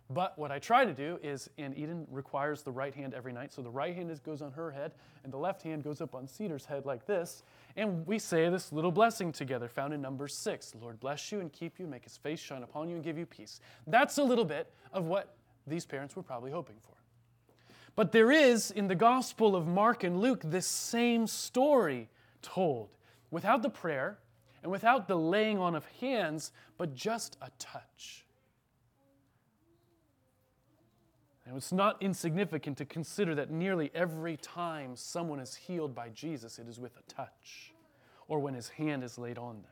But 0.10 0.40
what 0.40 0.52
I 0.52 0.60
try 0.60 0.86
to 0.86 0.94
do 0.94 1.20
is, 1.22 1.50
and 1.58 1.78
Eden 1.78 2.08
requires 2.10 2.64
the 2.64 2.72
right 2.72 2.94
hand 2.94 3.14
every 3.14 3.34
night, 3.34 3.52
so 3.52 3.62
the 3.62 3.70
right 3.70 3.94
hand 3.94 4.18
goes 4.24 4.42
on 4.42 4.54
her 4.54 4.72
head, 4.72 4.94
and 5.24 5.34
the 5.34 5.38
left 5.38 5.62
hand 5.64 5.84
goes 5.84 6.00
up 6.00 6.16
on 6.16 6.28
Cedar's 6.28 6.66
head 6.66 6.86
like 6.86 7.06
this. 7.06 7.44
And 7.76 8.08
we 8.08 8.18
say 8.18 8.48
this 8.48 8.72
little 8.72 8.92
blessing 8.92 9.34
together, 9.34 9.68
found 9.68 9.94
in 9.94 10.02
Numbers 10.02 10.34
6. 10.36 10.76
Lord 10.82 11.00
bless 11.02 11.32
you 11.32 11.42
and 11.42 11.52
keep 11.52 11.78
you, 11.78 11.88
make 11.88 12.06
his 12.06 12.16
face 12.16 12.40
shine 12.40 12.64
upon 12.64 12.88
you 12.88 12.96
and 12.96 13.04
give 13.04 13.18
you 13.18 13.26
peace. 13.26 13.60
That's 13.86 14.18
a 14.18 14.24
little 14.24 14.46
bit 14.46 14.72
of 14.94 15.06
what 15.06 15.36
these 15.66 15.86
parents 15.86 16.16
were 16.16 16.24
probably 16.24 16.52
hoping 16.52 16.78
for. 16.82 16.94
But 17.98 18.14
there 18.14 18.32
is, 18.32 18.72
in 18.72 18.88
the 18.88 18.96
Gospel 18.96 19.56
of 19.56 19.68
Mark 19.68 20.06
and 20.06 20.22
Luke, 20.22 20.42
this 20.44 20.68
same 20.68 21.28
story 21.28 22.08
told 22.42 22.90
without 23.30 23.62
the 23.62 23.70
prayer 23.70 24.20
and 24.64 24.72
without 24.72 25.08
the 25.08 25.18
laying 25.18 25.58
on 25.58 25.76
of 25.76 25.86
hands, 26.00 26.54
but 26.78 26.96
just 26.96 27.36
a 27.42 27.50
touch. 27.60 28.26
And 31.48 31.56
it's 31.56 31.72
not 31.72 32.01
insignificant 32.01 32.77
to 32.80 32.86
consider 32.86 33.34
that 33.36 33.50
nearly 33.50 33.89
every 33.96 34.36
time 34.36 34.98
someone 34.98 35.39
is 35.39 35.56
healed 35.56 35.96
by 35.96 36.10
Jesus, 36.10 36.60
it 36.60 36.68
is 36.68 36.77
with 36.77 36.92
a 36.98 37.13
touch 37.13 37.74
or 38.27 38.39
when 38.39 38.54
his 38.54 38.68
hand 38.68 39.01
is 39.01 39.18
laid 39.18 39.38
on 39.38 39.56
them. 39.56 39.72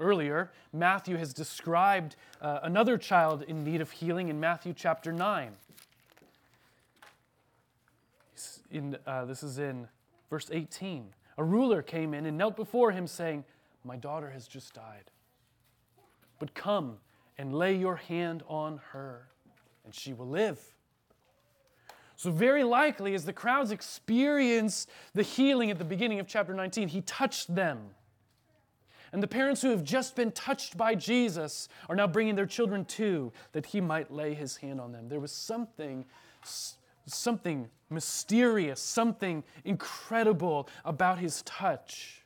Earlier, 0.00 0.50
Matthew 0.72 1.16
has 1.16 1.32
described 1.32 2.16
uh, 2.40 2.58
another 2.64 2.98
child 2.98 3.42
in 3.42 3.62
need 3.62 3.80
of 3.80 3.92
healing 3.92 4.28
in 4.28 4.40
Matthew 4.40 4.74
chapter 4.76 5.12
9. 5.12 5.52
In, 8.72 8.96
uh, 9.06 9.26
this 9.26 9.44
is 9.44 9.58
in 9.58 9.86
verse 10.28 10.48
18. 10.50 11.14
A 11.38 11.44
ruler 11.44 11.82
came 11.82 12.14
in 12.14 12.26
and 12.26 12.36
knelt 12.36 12.56
before 12.56 12.90
him, 12.90 13.06
saying, 13.06 13.44
My 13.84 13.94
daughter 13.94 14.30
has 14.30 14.48
just 14.48 14.74
died. 14.74 15.04
But 16.40 16.52
come 16.54 16.96
and 17.38 17.54
lay 17.54 17.76
your 17.76 17.94
hand 17.94 18.42
on 18.48 18.80
her 18.90 19.28
and 19.84 19.94
she 19.94 20.12
will 20.12 20.28
live. 20.28 20.58
So, 22.16 22.30
very 22.30 22.62
likely, 22.62 23.14
as 23.14 23.24
the 23.24 23.32
crowds 23.32 23.70
experience 23.70 24.86
the 25.12 25.22
healing 25.22 25.70
at 25.70 25.78
the 25.78 25.84
beginning 25.84 26.20
of 26.20 26.28
chapter 26.28 26.54
19, 26.54 26.88
he 26.88 27.00
touched 27.00 27.52
them. 27.52 27.80
And 29.12 29.22
the 29.22 29.28
parents 29.28 29.60
who 29.60 29.70
have 29.70 29.84
just 29.84 30.14
been 30.14 30.30
touched 30.32 30.76
by 30.76 30.94
Jesus 30.94 31.68
are 31.88 31.96
now 31.96 32.06
bringing 32.06 32.34
their 32.34 32.46
children 32.46 32.84
too, 32.84 33.32
that 33.52 33.66
he 33.66 33.80
might 33.80 34.10
lay 34.10 34.34
his 34.34 34.56
hand 34.56 34.80
on 34.80 34.92
them. 34.92 35.08
There 35.08 35.20
was 35.20 35.32
something, 35.32 36.04
something 37.06 37.68
mysterious, 37.90 38.80
something 38.80 39.42
incredible 39.64 40.68
about 40.84 41.18
his 41.18 41.42
touch 41.42 42.22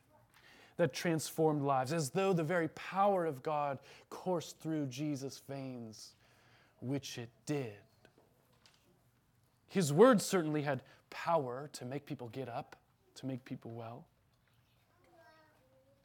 that 0.77 0.93
transformed 0.93 1.63
lives, 1.63 1.93
as 1.93 2.11
though 2.11 2.33
the 2.33 2.45
very 2.45 2.69
power 2.69 3.25
of 3.25 3.43
God 3.43 3.79
coursed 4.11 4.61
through 4.61 4.87
Jesus' 4.87 5.41
veins 5.49 6.13
which 6.81 7.19
it 7.19 7.31
did. 7.47 7.75
His 9.69 9.93
words 9.93 10.25
certainly 10.25 10.63
had 10.63 10.83
power 11.11 11.69
to 11.75 11.85
make 11.85 12.07
people 12.07 12.29
get 12.29 12.49
up, 12.49 12.77
to 13.17 13.27
make 13.27 13.45
people 13.45 13.73
well. 13.73 14.07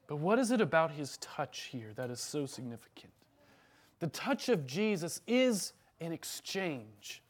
But 0.08 0.18
what 0.18 0.40
is 0.40 0.52
it 0.52 0.60
about 0.60 0.92
his 0.92 1.18
touch 1.18 1.70
here 1.72 1.94
that 1.96 2.10
is 2.10 2.20
so 2.20 2.46
significant? 2.46 3.14
The 4.00 4.08
touch 4.08 4.50
of 4.50 4.66
Jesus 4.66 5.22
is 5.28 5.74
an 6.02 6.12
exchange 6.12 7.22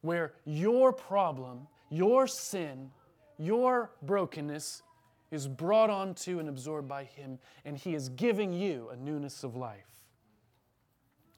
where 0.00 0.32
your 0.44 0.92
problem, 0.92 1.66
your 1.90 2.26
sin, 2.26 2.90
your 3.38 3.90
brokenness 4.02 4.82
is 5.30 5.48
brought 5.48 5.90
onto 5.90 6.38
and 6.38 6.48
absorbed 6.48 6.88
by 6.88 7.04
him, 7.04 7.38
and 7.64 7.76
he 7.76 7.94
is 7.94 8.08
giving 8.10 8.52
you 8.52 8.88
a 8.90 8.96
newness 8.96 9.42
of 9.42 9.56
life. 9.56 9.95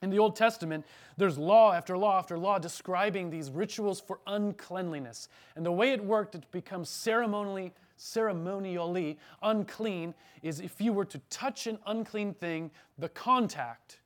In 0.01 0.09
the 0.09 0.19
Old 0.19 0.35
Testament, 0.35 0.85
there's 1.17 1.37
law 1.37 1.73
after 1.73 1.97
law 1.97 2.17
after 2.17 2.37
law 2.37 2.57
describing 2.57 3.29
these 3.29 3.51
rituals 3.51 3.99
for 3.99 4.19
uncleanliness. 4.27 5.27
And 5.55 5.65
the 5.65 5.71
way 5.71 5.91
it 5.91 6.03
worked 6.03 6.33
to 6.33 6.41
become 6.51 6.85
ceremonially, 6.85 7.73
ceremonially 7.97 9.19
unclean 9.43 10.13
is 10.41 10.61
if 10.61 10.79
you 10.79 10.93
were 10.93 11.05
to 11.05 11.19
touch 11.29 11.67
an 11.67 11.79
unclean 11.85 12.33
thing, 12.33 12.71
the 12.97 13.09
contact 13.09 13.99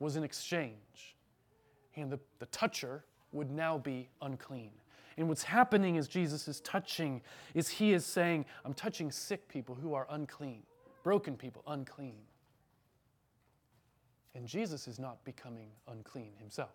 was 0.00 0.16
an 0.16 0.24
exchange. 0.24 1.16
And 1.94 2.10
the, 2.10 2.18
the 2.40 2.46
toucher 2.46 3.04
would 3.30 3.50
now 3.50 3.78
be 3.78 4.08
unclean. 4.20 4.72
And 5.16 5.28
what's 5.28 5.44
happening 5.44 5.96
as 5.96 6.08
Jesus 6.08 6.48
is 6.48 6.60
touching 6.60 7.20
is 7.54 7.68
he 7.68 7.92
is 7.92 8.04
saying, 8.04 8.46
I'm 8.64 8.74
touching 8.74 9.12
sick 9.12 9.46
people 9.46 9.74
who 9.74 9.94
are 9.94 10.06
unclean, 10.10 10.62
broken 11.04 11.36
people 11.36 11.62
unclean. 11.66 12.22
And 14.34 14.46
Jesus 14.46 14.88
is 14.88 14.98
not 14.98 15.24
becoming 15.24 15.68
unclean 15.88 16.32
himself. 16.38 16.72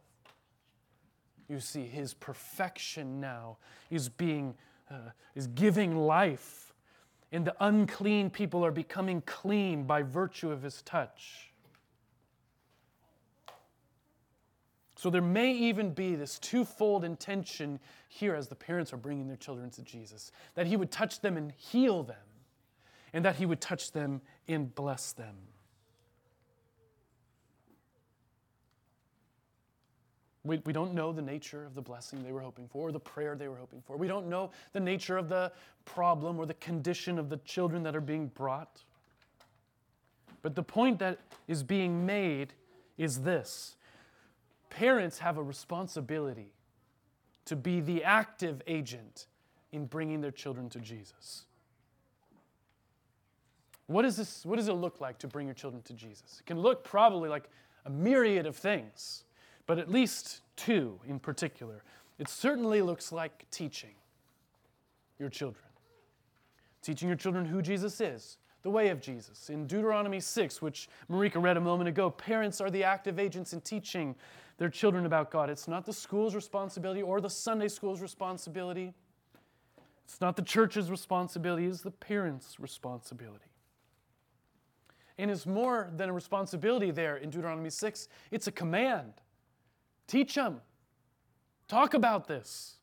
You 1.49 1.59
see, 1.59 1.85
his 1.85 2.13
perfection 2.13 3.19
now 3.19 3.57
is 3.89 4.09
being, 4.09 4.53
uh, 4.91 5.11
is 5.33 5.47
giving 5.47 5.95
life. 5.95 6.73
And 7.31 7.45
the 7.45 7.55
unclean 7.59 8.29
people 8.29 8.65
are 8.65 8.71
becoming 8.71 9.21
clean 9.21 9.83
by 9.83 10.01
virtue 10.01 10.51
of 10.51 10.61
his 10.61 10.81
touch. 10.83 11.51
So 14.95 15.09
there 15.11 15.21
may 15.21 15.51
even 15.53 15.91
be 15.91 16.15
this 16.15 16.39
twofold 16.39 17.03
intention 17.03 17.79
here 18.09 18.33
as 18.33 18.47
the 18.47 18.55
parents 18.55 18.91
are 18.93 18.97
bringing 18.97 19.27
their 19.27 19.37
children 19.37 19.69
to 19.71 19.83
Jesus 19.83 20.31
that 20.55 20.67
he 20.67 20.75
would 20.75 20.91
touch 20.91 21.21
them 21.21 21.37
and 21.37 21.51
heal 21.51 22.01
them, 22.03 22.17
and 23.13 23.23
that 23.23 23.35
he 23.35 23.45
would 23.45 23.61
touch 23.61 23.91
them 23.91 24.21
and 24.47 24.73
bless 24.73 25.11
them. 25.11 25.35
We, 30.43 30.61
we 30.65 30.73
don't 30.73 30.93
know 30.93 31.11
the 31.11 31.21
nature 31.21 31.65
of 31.65 31.75
the 31.75 31.81
blessing 31.81 32.23
they 32.23 32.31
were 32.31 32.41
hoping 32.41 32.67
for 32.67 32.89
or 32.89 32.91
the 32.91 32.99
prayer 32.99 33.35
they 33.35 33.47
were 33.47 33.57
hoping 33.57 33.81
for. 33.85 33.97
We 33.97 34.07
don't 34.07 34.27
know 34.27 34.51
the 34.73 34.79
nature 34.79 35.17
of 35.17 35.29
the 35.29 35.51
problem 35.85 36.39
or 36.39 36.45
the 36.45 36.53
condition 36.55 37.19
of 37.19 37.29
the 37.29 37.37
children 37.37 37.83
that 37.83 37.95
are 37.95 38.01
being 38.01 38.27
brought. 38.27 38.83
But 40.41 40.55
the 40.55 40.63
point 40.63 40.99
that 40.99 41.19
is 41.47 41.63
being 41.63 42.05
made 42.05 42.53
is 42.97 43.21
this 43.21 43.75
parents 44.69 45.19
have 45.19 45.37
a 45.37 45.43
responsibility 45.43 46.53
to 47.45 47.55
be 47.55 47.79
the 47.79 48.03
active 48.03 48.61
agent 48.67 49.27
in 49.71 49.85
bringing 49.85 50.21
their 50.21 50.31
children 50.31 50.69
to 50.69 50.79
Jesus. 50.79 51.45
What, 53.87 54.03
is 54.03 54.17
this, 54.17 54.45
what 54.45 54.57
does 54.57 54.67
it 54.67 54.73
look 54.73 54.99
like 54.99 55.17
to 55.19 55.27
bring 55.27 55.47
your 55.47 55.53
children 55.53 55.81
to 55.83 55.93
Jesus? 55.93 56.37
It 56.41 56.45
can 56.45 56.59
look 56.59 56.83
probably 56.83 57.29
like 57.29 57.49
a 57.85 57.89
myriad 57.89 58.45
of 58.45 58.55
things 58.55 59.23
but 59.67 59.77
at 59.77 59.91
least 59.91 60.41
two 60.55 60.99
in 61.07 61.19
particular. 61.19 61.83
It 62.17 62.29
certainly 62.29 62.81
looks 62.81 63.11
like 63.11 63.45
teaching 63.51 63.93
your 65.19 65.29
children. 65.29 65.63
Teaching 66.81 67.07
your 67.07 67.17
children 67.17 67.45
who 67.45 67.61
Jesus 67.61 68.01
is, 68.01 68.37
the 68.63 68.69
way 68.69 68.89
of 68.89 69.01
Jesus. 69.01 69.49
In 69.49 69.67
Deuteronomy 69.67 70.19
6, 70.19 70.61
which 70.61 70.89
Marika 71.11 71.41
read 71.41 71.57
a 71.57 71.61
moment 71.61 71.89
ago, 71.89 72.09
parents 72.09 72.59
are 72.61 72.71
the 72.71 72.83
active 72.83 73.19
agents 73.19 73.53
in 73.53 73.61
teaching 73.61 74.15
their 74.57 74.69
children 74.69 75.05
about 75.05 75.29
God. 75.29 75.49
It's 75.49 75.67
not 75.67 75.85
the 75.85 75.93
school's 75.93 76.33
responsibility 76.33 77.01
or 77.01 77.21
the 77.21 77.29
Sunday 77.29 77.67
school's 77.67 78.01
responsibility. 78.01 78.93
It's 80.05 80.21
not 80.21 80.37
the 80.37 80.41
church's 80.41 80.89
responsibility, 80.89 81.65
it's 81.65 81.81
the 81.81 81.91
parents' 81.91 82.59
responsibility. 82.59 83.43
And 85.17 85.29
it's 85.29 85.45
more 85.45 85.91
than 85.95 86.09
a 86.09 86.13
responsibility 86.13 86.91
there 86.91 87.17
in 87.17 87.29
Deuteronomy 87.29 87.69
6, 87.69 88.07
it's 88.31 88.47
a 88.47 88.51
command. 88.51 89.13
Teach 90.07 90.35
them. 90.35 90.61
Talk 91.67 91.93
about 91.93 92.27
this. 92.27 92.77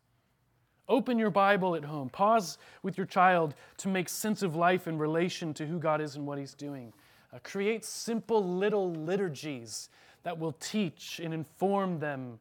Open 0.89 1.19
your 1.19 1.31
Bible 1.31 1.75
at 1.75 1.85
home. 1.85 2.11
Pause 2.11 2.59
with 2.83 2.99
your 2.99 3.07
child 3.07 3.55
to 3.79 3.89
make 3.89 4.09
sense 4.09 4.43
of 4.43 4.55
life 4.55 4.87
in 4.87 4.99
relation 4.99 5.55
to 5.55 5.67
who 5.67 5.79
God 5.79 6.01
is 6.01 6.17
and 6.17 6.27
what 6.27 6.39
He's 6.39 6.53
doing. 6.53 6.93
Uh, 7.33 7.39
create 7.43 7.85
simple 7.85 8.45
little 8.45 8.93
liturgies 8.93 9.89
that 10.25 10.39
will 10.39 10.53
teach 10.53 11.21
and 11.23 11.33
inform 11.33 11.99
them 11.99 12.39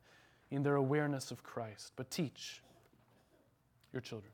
in 0.51 0.61
their 0.61 0.75
awareness 0.75 1.31
of 1.31 1.41
Christ. 1.43 1.93
But 1.95 2.11
teach 2.11 2.61
your 3.93 4.01
children. 4.01 4.31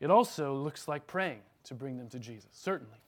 It 0.00 0.10
also 0.10 0.54
looks 0.54 0.86
like 0.86 1.06
praying 1.06 1.40
to 1.64 1.74
bring 1.74 1.96
them 1.96 2.08
to 2.10 2.18
Jesus, 2.18 2.50
certainly. 2.52 2.98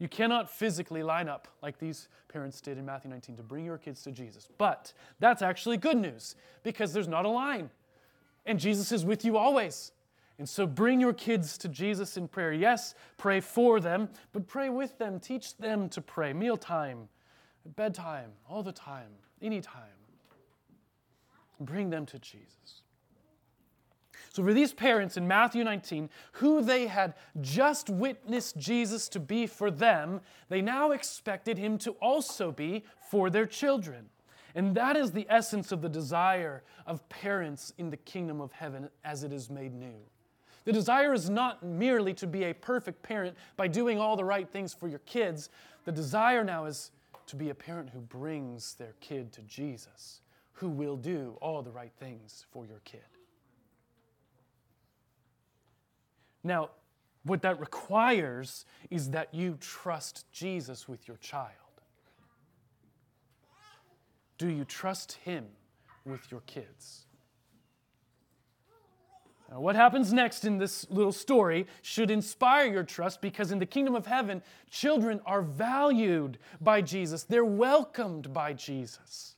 You 0.00 0.08
cannot 0.08 0.50
physically 0.50 1.02
line 1.02 1.28
up 1.28 1.46
like 1.62 1.78
these 1.78 2.08
parents 2.28 2.60
did 2.62 2.78
in 2.78 2.86
Matthew 2.86 3.10
19 3.10 3.36
to 3.36 3.42
bring 3.42 3.66
your 3.66 3.76
kids 3.76 4.02
to 4.02 4.10
Jesus. 4.10 4.48
But 4.56 4.94
that's 5.20 5.42
actually 5.42 5.76
good 5.76 5.98
news 5.98 6.34
because 6.62 6.94
there's 6.94 7.06
not 7.06 7.26
a 7.26 7.28
line. 7.28 7.68
And 8.46 8.58
Jesus 8.58 8.90
is 8.92 9.04
with 9.04 9.26
you 9.26 9.36
always. 9.36 9.92
And 10.38 10.48
so 10.48 10.66
bring 10.66 11.00
your 11.00 11.12
kids 11.12 11.58
to 11.58 11.68
Jesus 11.68 12.16
in 12.16 12.28
prayer. 12.28 12.50
Yes, 12.50 12.94
pray 13.18 13.40
for 13.40 13.78
them, 13.78 14.08
but 14.32 14.46
pray 14.46 14.70
with 14.70 14.96
them. 14.96 15.20
Teach 15.20 15.58
them 15.58 15.90
to 15.90 16.00
pray. 16.00 16.32
Mealtime, 16.32 17.10
bedtime, 17.76 18.30
all 18.48 18.62
the 18.62 18.72
time, 18.72 19.10
anytime. 19.42 19.82
Bring 21.60 21.90
them 21.90 22.06
to 22.06 22.18
Jesus. 22.18 22.80
So, 24.32 24.44
for 24.44 24.54
these 24.54 24.72
parents 24.72 25.16
in 25.16 25.26
Matthew 25.26 25.64
19, 25.64 26.08
who 26.32 26.62
they 26.62 26.86
had 26.86 27.14
just 27.40 27.90
witnessed 27.90 28.56
Jesus 28.56 29.08
to 29.08 29.18
be 29.18 29.48
for 29.48 29.72
them, 29.72 30.20
they 30.48 30.62
now 30.62 30.92
expected 30.92 31.58
him 31.58 31.76
to 31.78 31.92
also 32.00 32.52
be 32.52 32.84
for 33.10 33.28
their 33.28 33.46
children. 33.46 34.06
And 34.54 34.74
that 34.76 34.96
is 34.96 35.10
the 35.10 35.26
essence 35.28 35.72
of 35.72 35.82
the 35.82 35.88
desire 35.88 36.62
of 36.86 37.08
parents 37.08 37.72
in 37.76 37.90
the 37.90 37.96
kingdom 37.96 38.40
of 38.40 38.52
heaven 38.52 38.88
as 39.04 39.24
it 39.24 39.32
is 39.32 39.50
made 39.50 39.74
new. 39.74 39.98
The 40.64 40.72
desire 40.72 41.12
is 41.12 41.28
not 41.28 41.64
merely 41.64 42.14
to 42.14 42.26
be 42.26 42.44
a 42.44 42.54
perfect 42.54 43.02
parent 43.02 43.36
by 43.56 43.66
doing 43.66 43.98
all 43.98 44.14
the 44.14 44.24
right 44.24 44.48
things 44.48 44.72
for 44.72 44.86
your 44.86 44.98
kids. 45.00 45.50
The 45.84 45.92
desire 45.92 46.44
now 46.44 46.66
is 46.66 46.92
to 47.26 47.36
be 47.36 47.50
a 47.50 47.54
parent 47.54 47.90
who 47.90 48.00
brings 48.00 48.74
their 48.74 48.94
kid 49.00 49.32
to 49.32 49.42
Jesus, 49.42 50.20
who 50.52 50.68
will 50.68 50.96
do 50.96 51.36
all 51.40 51.62
the 51.62 51.72
right 51.72 51.92
things 51.98 52.44
for 52.52 52.64
your 52.64 52.80
kid. 52.84 53.00
Now, 56.42 56.70
what 57.24 57.42
that 57.42 57.60
requires 57.60 58.64
is 58.90 59.10
that 59.10 59.34
you 59.34 59.58
trust 59.60 60.30
Jesus 60.32 60.88
with 60.88 61.06
your 61.06 61.18
child. 61.18 61.50
Do 64.38 64.48
you 64.48 64.64
trust 64.64 65.12
Him 65.24 65.46
with 66.06 66.30
your 66.30 66.40
kids? 66.46 67.04
Now, 69.50 69.60
what 69.60 69.74
happens 69.74 70.12
next 70.12 70.44
in 70.44 70.58
this 70.58 70.88
little 70.90 71.12
story 71.12 71.66
should 71.82 72.10
inspire 72.10 72.72
your 72.72 72.84
trust 72.84 73.20
because 73.20 73.50
in 73.50 73.58
the 73.58 73.66
kingdom 73.66 73.94
of 73.96 74.06
heaven, 74.06 74.42
children 74.70 75.20
are 75.26 75.42
valued 75.42 76.38
by 76.60 76.80
Jesus, 76.80 77.24
they're 77.24 77.44
welcomed 77.44 78.32
by 78.32 78.52
Jesus. 78.52 79.34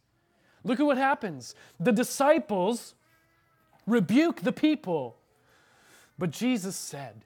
Look 0.65 0.79
at 0.79 0.87
what 0.87 0.99
happens. 0.99 1.55
The 1.81 1.93
disciples 1.93 2.95
rebuke 3.87 4.43
the 4.43 4.53
people, 4.53 5.17
but 6.23 6.31
Jesus 6.31 6.77
said, 6.77 7.25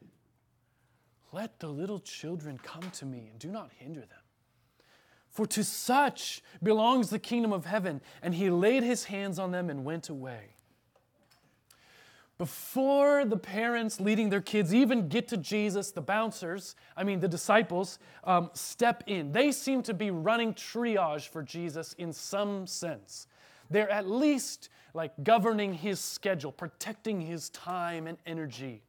Let 1.30 1.60
the 1.60 1.68
little 1.68 2.00
children 2.00 2.56
come 2.56 2.90
to 2.92 3.04
me 3.04 3.28
and 3.30 3.38
do 3.38 3.50
not 3.50 3.70
hinder 3.76 4.00
them. 4.00 4.24
For 5.28 5.44
to 5.48 5.64
such 5.64 6.42
belongs 6.62 7.10
the 7.10 7.18
kingdom 7.18 7.52
of 7.52 7.66
heaven. 7.66 8.00
And 8.22 8.34
he 8.34 8.48
laid 8.48 8.82
his 8.82 9.04
hands 9.04 9.38
on 9.38 9.50
them 9.50 9.68
and 9.68 9.84
went 9.84 10.08
away. 10.08 10.54
Before 12.38 13.26
the 13.26 13.36
parents 13.36 14.00
leading 14.00 14.30
their 14.30 14.40
kids 14.40 14.72
even 14.72 15.08
get 15.08 15.28
to 15.28 15.36
Jesus, 15.36 15.90
the 15.90 16.00
bouncers, 16.00 16.74
I 16.96 17.04
mean 17.04 17.20
the 17.20 17.28
disciples, 17.28 17.98
um, 18.24 18.48
step 18.54 19.04
in. 19.06 19.30
They 19.30 19.52
seem 19.52 19.82
to 19.82 19.92
be 19.92 20.10
running 20.10 20.54
triage 20.54 21.28
for 21.28 21.42
Jesus 21.42 21.92
in 21.98 22.14
some 22.14 22.66
sense. 22.66 23.26
They're 23.68 23.90
at 23.90 24.08
least 24.08 24.70
like 24.94 25.12
governing 25.22 25.74
his 25.74 26.00
schedule, 26.00 26.50
protecting 26.50 27.20
his 27.20 27.50
time 27.50 28.06
and 28.06 28.16
energy. 28.24 28.84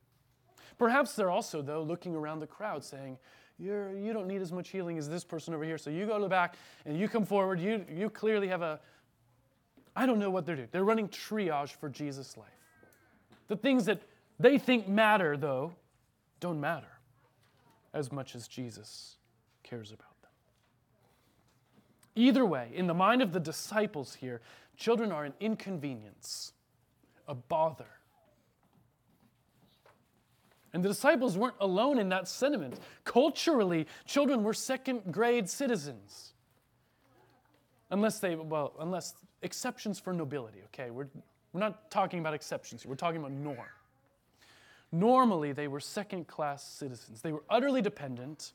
Perhaps 0.77 1.13
they're 1.15 1.31
also, 1.31 1.61
though, 1.61 1.81
looking 1.81 2.15
around 2.15 2.39
the 2.39 2.47
crowd 2.47 2.83
saying, 2.83 3.17
you're, 3.59 3.97
you 3.97 4.13
don't 4.13 4.27
need 4.27 4.41
as 4.41 4.51
much 4.51 4.69
healing 4.69 4.97
as 4.97 5.09
this 5.09 5.23
person 5.23 5.53
over 5.53 5.63
here. 5.63 5.77
So 5.77 5.89
you 5.89 6.05
go 6.05 6.17
to 6.17 6.23
the 6.23 6.29
back 6.29 6.55
and 6.85 6.97
you 6.97 7.07
come 7.07 7.25
forward. 7.25 7.59
You, 7.59 7.83
you 7.91 8.09
clearly 8.09 8.47
have 8.49 8.61
a, 8.61 8.79
I 9.95 10.05
don't 10.05 10.19
know 10.19 10.29
what 10.29 10.45
they're 10.45 10.55
doing. 10.55 10.67
They're 10.71 10.83
running 10.83 11.09
triage 11.09 11.71
for 11.71 11.89
Jesus' 11.89 12.37
life. 12.37 12.47
The 13.47 13.55
things 13.55 13.85
that 13.85 14.01
they 14.39 14.59
think 14.59 14.87
matter, 14.87 15.35
though, 15.37 15.73
don't 16.39 16.61
matter 16.61 16.99
as 17.93 18.11
much 18.11 18.35
as 18.35 18.47
Jesus 18.47 19.15
cares 19.63 19.91
about 19.91 20.21
them. 20.21 20.31
Either 22.15 22.45
way, 22.45 22.69
in 22.75 22.85
the 22.85 22.93
mind 22.93 23.23
of 23.23 23.31
the 23.31 23.39
disciples 23.39 24.15
here, 24.15 24.41
children 24.75 25.11
are 25.11 25.25
an 25.25 25.33
inconvenience, 25.39 26.53
a 27.27 27.33
bother. 27.33 27.85
And 30.77 30.85
the 30.85 30.89
disciples 30.89 31.35
weren't 31.35 31.55
alone 31.59 31.97
in 31.97 32.09
that 32.09 32.27
sentiment. 32.27 32.79
Culturally, 33.03 33.87
children 34.05 34.43
were 34.43 34.53
second 34.53 35.11
grade 35.11 35.49
citizens. 35.49 36.33
Unless 37.89 38.19
they, 38.19 38.35
well, 38.35 38.73
unless 38.79 39.15
exceptions 39.41 39.99
for 39.99 40.13
nobility, 40.13 40.59
okay? 40.65 40.91
We're, 40.91 41.07
we're 41.51 41.61
not 41.61 41.89
talking 41.89 42.19
about 42.19 42.35
exceptions 42.35 42.85
we're 42.85 42.93
talking 42.93 43.19
about 43.19 43.31
norm. 43.31 43.57
Normally, 44.91 45.51
they 45.51 45.67
were 45.67 45.79
second 45.79 46.27
class 46.27 46.63
citizens. 46.63 47.23
They 47.23 47.31
were 47.31 47.43
utterly 47.49 47.81
dependent. 47.81 48.51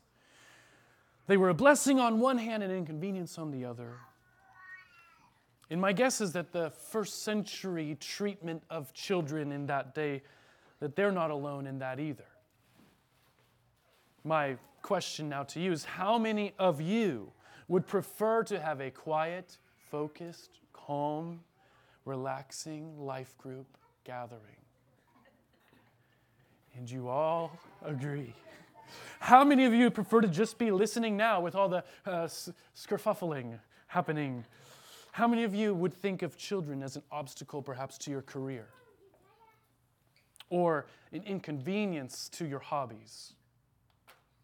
They 1.27 1.35
were 1.35 1.49
a 1.49 1.53
blessing 1.53 1.99
on 1.99 2.21
one 2.21 2.37
hand 2.37 2.63
and 2.63 2.71
an 2.71 2.77
inconvenience 2.77 3.37
on 3.37 3.51
the 3.51 3.65
other. 3.65 3.97
And 5.69 5.81
my 5.81 5.91
guess 5.91 6.21
is 6.21 6.31
that 6.31 6.53
the 6.53 6.69
first 6.69 7.23
century 7.23 7.97
treatment 7.99 8.63
of 8.69 8.93
children 8.93 9.51
in 9.51 9.65
that 9.65 9.93
day 9.93 10.21
that 10.83 10.97
they're 10.97 11.13
not 11.13 11.31
alone 11.31 11.65
in 11.65 11.79
that 11.79 11.97
either. 11.97 12.27
My 14.25 14.57
question 14.81 15.29
now 15.29 15.43
to 15.43 15.61
you 15.61 15.71
is 15.71 15.85
how 15.85 16.17
many 16.17 16.51
of 16.59 16.81
you 16.81 17.31
would 17.69 17.87
prefer 17.87 18.43
to 18.43 18.59
have 18.59 18.81
a 18.81 18.91
quiet, 18.91 19.57
focused, 19.77 20.59
calm, 20.73 21.39
relaxing 22.03 22.99
life 22.99 23.37
group 23.37 23.77
gathering? 24.03 24.41
And 26.75 26.91
you 26.91 27.07
all 27.07 27.57
agree. 27.85 28.33
How 29.21 29.45
many 29.45 29.63
of 29.63 29.73
you 29.73 29.89
prefer 29.89 30.19
to 30.19 30.27
just 30.27 30.57
be 30.57 30.69
listening 30.69 31.15
now 31.15 31.39
with 31.39 31.55
all 31.55 31.69
the 31.69 31.85
uh, 32.05 32.27
skerfuffling 32.75 33.57
happening? 33.87 34.43
How 35.13 35.29
many 35.29 35.45
of 35.45 35.55
you 35.55 35.73
would 35.73 35.93
think 35.93 36.23
of 36.23 36.35
children 36.35 36.83
as 36.83 36.97
an 36.97 37.03
obstacle 37.09 37.61
perhaps 37.61 37.97
to 37.99 38.11
your 38.11 38.21
career? 38.21 38.67
Or 40.53 40.85
an 41.13 41.23
inconvenience 41.25 42.29
to 42.29 42.45
your 42.45 42.59
hobbies, 42.59 43.33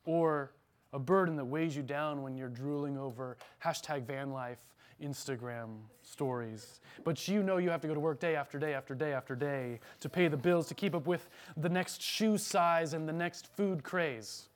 or 0.05 0.51
a 0.91 0.97
burden 0.97 1.35
that 1.35 1.45
weighs 1.45 1.75
you 1.75 1.83
down 1.83 2.23
when 2.23 2.35
you're 2.35 2.49
drooling 2.49 2.97
over 2.97 3.37
hashtag 3.63 4.07
van 4.07 4.31
life 4.31 4.57
Instagram 5.03 5.75
stories. 6.01 6.81
But 7.03 7.27
you 7.27 7.43
know 7.43 7.57
you 7.57 7.69
have 7.69 7.81
to 7.81 7.87
go 7.87 7.93
to 7.93 7.99
work 7.99 8.19
day 8.19 8.35
after 8.35 8.57
day 8.57 8.73
after 8.73 8.95
day 8.95 9.13
after 9.13 9.35
day 9.35 9.79
to 9.99 10.09
pay 10.09 10.27
the 10.27 10.35
bills, 10.35 10.65
to 10.69 10.73
keep 10.73 10.95
up 10.95 11.05
with 11.05 11.29
the 11.55 11.69
next 11.69 12.01
shoe 12.01 12.39
size 12.39 12.93
and 12.93 13.07
the 13.07 13.13
next 13.13 13.45
food 13.55 13.83
craze. 13.83 14.49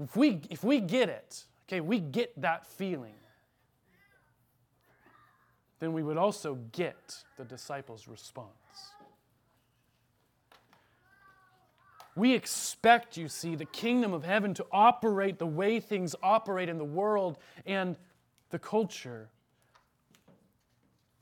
If 0.00 0.14
we, 0.14 0.42
if 0.48 0.62
we 0.62 0.78
get 0.78 1.08
it, 1.08 1.42
okay, 1.68 1.80
we 1.80 1.98
get 1.98 2.40
that 2.40 2.64
feeling, 2.68 3.14
then 5.80 5.92
we 5.92 6.04
would 6.04 6.18
also 6.18 6.54
get 6.70 7.24
the 7.36 7.44
disciples' 7.44 8.06
response. 8.06 8.63
We 12.16 12.32
expect, 12.32 13.16
you 13.16 13.28
see, 13.28 13.56
the 13.56 13.64
kingdom 13.64 14.12
of 14.12 14.24
heaven 14.24 14.54
to 14.54 14.66
operate 14.70 15.38
the 15.38 15.46
way 15.46 15.80
things 15.80 16.14
operate 16.22 16.68
in 16.68 16.78
the 16.78 16.84
world 16.84 17.38
and 17.66 17.96
the 18.50 18.58
culture. 18.58 19.28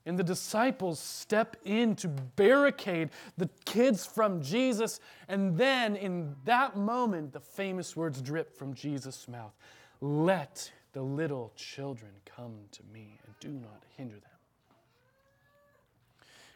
And 0.05 0.19
the 0.19 0.25
disciples 0.25 0.99
step 0.99 1.57
in 1.65 1.95
to 1.97 2.09
barricade 2.09 3.11
the 3.39 3.49
kids 3.65 4.05
from 4.05 4.43
Jesus. 4.43 5.01
And 5.29 5.57
then, 5.57 5.97
in 5.97 6.35
that 6.45 6.77
moment, 6.77 7.33
the 7.33 7.41
famous 7.41 7.97
words 7.97 8.21
drip 8.21 8.57
from 8.57 8.75
Jesus' 8.75 9.29
mouth 9.29 9.55
Let 10.01 10.71
the 10.93 11.03
little 11.03 11.53
children 11.57 12.11
come 12.27 12.55
to 12.73 12.83
me 12.93 13.19
and 13.25 13.35
do 13.41 13.49
not 13.49 13.83
hinder 13.97 14.17
them. 14.17 14.25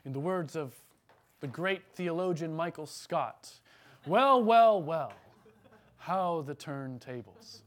In 0.05 0.12
the 0.12 0.20
words 0.20 0.57
of 0.57 0.75
the 1.40 1.46
great 1.46 1.83
theologian 1.94 2.55
Michael 2.55 2.87
Scott, 2.87 3.61
well, 4.07 4.42
well, 4.42 4.83
well, 4.83 5.12
how 5.99 6.42
the 6.42 6.55
turntables. 6.55 7.61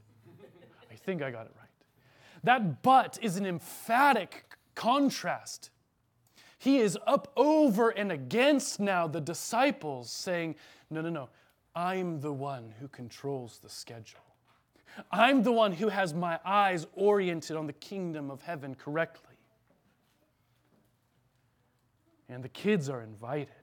I 0.91 0.95
think 0.95 1.21
I 1.21 1.32
got 1.32 1.45
it 1.45 1.54
right. 1.58 1.69
That 2.43 2.82
but 2.82 3.19
is 3.21 3.38
an 3.38 3.45
emphatic 3.45 4.45
contrast. 4.75 5.71
He 6.58 6.80
is 6.80 6.97
up 7.08 7.32
over 7.38 7.89
and 7.89 8.12
against 8.12 8.80
now 8.80 9.08
the 9.08 9.21
disciples, 9.21 10.12
saying, 10.12 10.56
No, 10.89 11.02
no, 11.02 11.10
no, 11.10 11.30
I'm 11.75 12.19
the 12.19 12.34
one 12.34 12.73
who 12.80 12.88
controls 12.88 13.60
the 13.62 13.69
schedule. 13.69 14.19
I'm 15.12 15.43
the 15.43 15.52
one 15.52 15.71
who 15.71 15.88
has 15.88 16.13
my 16.13 16.39
eyes 16.43 16.86
oriented 16.93 17.56
on 17.56 17.67
the 17.67 17.73
kingdom 17.73 18.30
of 18.30 18.41
heaven 18.41 18.75
correctly. 18.75 19.36
And 22.28 22.43
the 22.43 22.49
kids 22.49 22.89
are 22.89 23.02
invited 23.02 23.54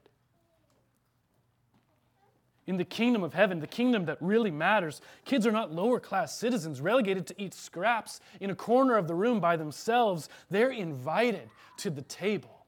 in 2.67 2.75
the 2.75 2.85
kingdom 2.85 3.23
of 3.23 3.33
heaven, 3.33 3.59
the 3.59 3.67
kingdom 3.67 4.05
that 4.05 4.17
really 4.19 4.51
matters, 4.51 5.01
kids 5.23 5.47
are 5.47 5.51
not 5.51 5.73
lower 5.73 5.99
class 5.99 6.37
citizens 6.37 6.81
relegated 6.81 7.25
to 7.27 7.41
eat 7.41 7.53
scraps 7.53 8.19
in 8.41 8.49
a 8.49 8.55
corner 8.55 8.97
of 8.97 9.07
the 9.07 9.15
room 9.15 9.39
by 9.39 9.55
themselves. 9.55 10.27
They're 10.51 10.71
invited 10.71 11.49
to 11.77 11.89
the 11.89 12.01
table. 12.01 12.65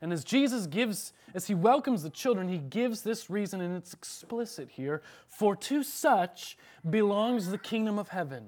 And 0.00 0.12
as 0.12 0.24
Jesus 0.24 0.66
gives, 0.66 1.12
as 1.34 1.48
he 1.48 1.54
welcomes 1.54 2.02
the 2.02 2.10
children, 2.10 2.48
he 2.48 2.58
gives 2.58 3.02
this 3.02 3.28
reason, 3.28 3.60
and 3.60 3.76
it's 3.76 3.92
explicit 3.92 4.70
here 4.70 5.02
for 5.28 5.54
to 5.56 5.82
such 5.82 6.56
belongs 6.88 7.50
the 7.50 7.58
kingdom 7.58 7.98
of 7.98 8.08
heaven. 8.08 8.44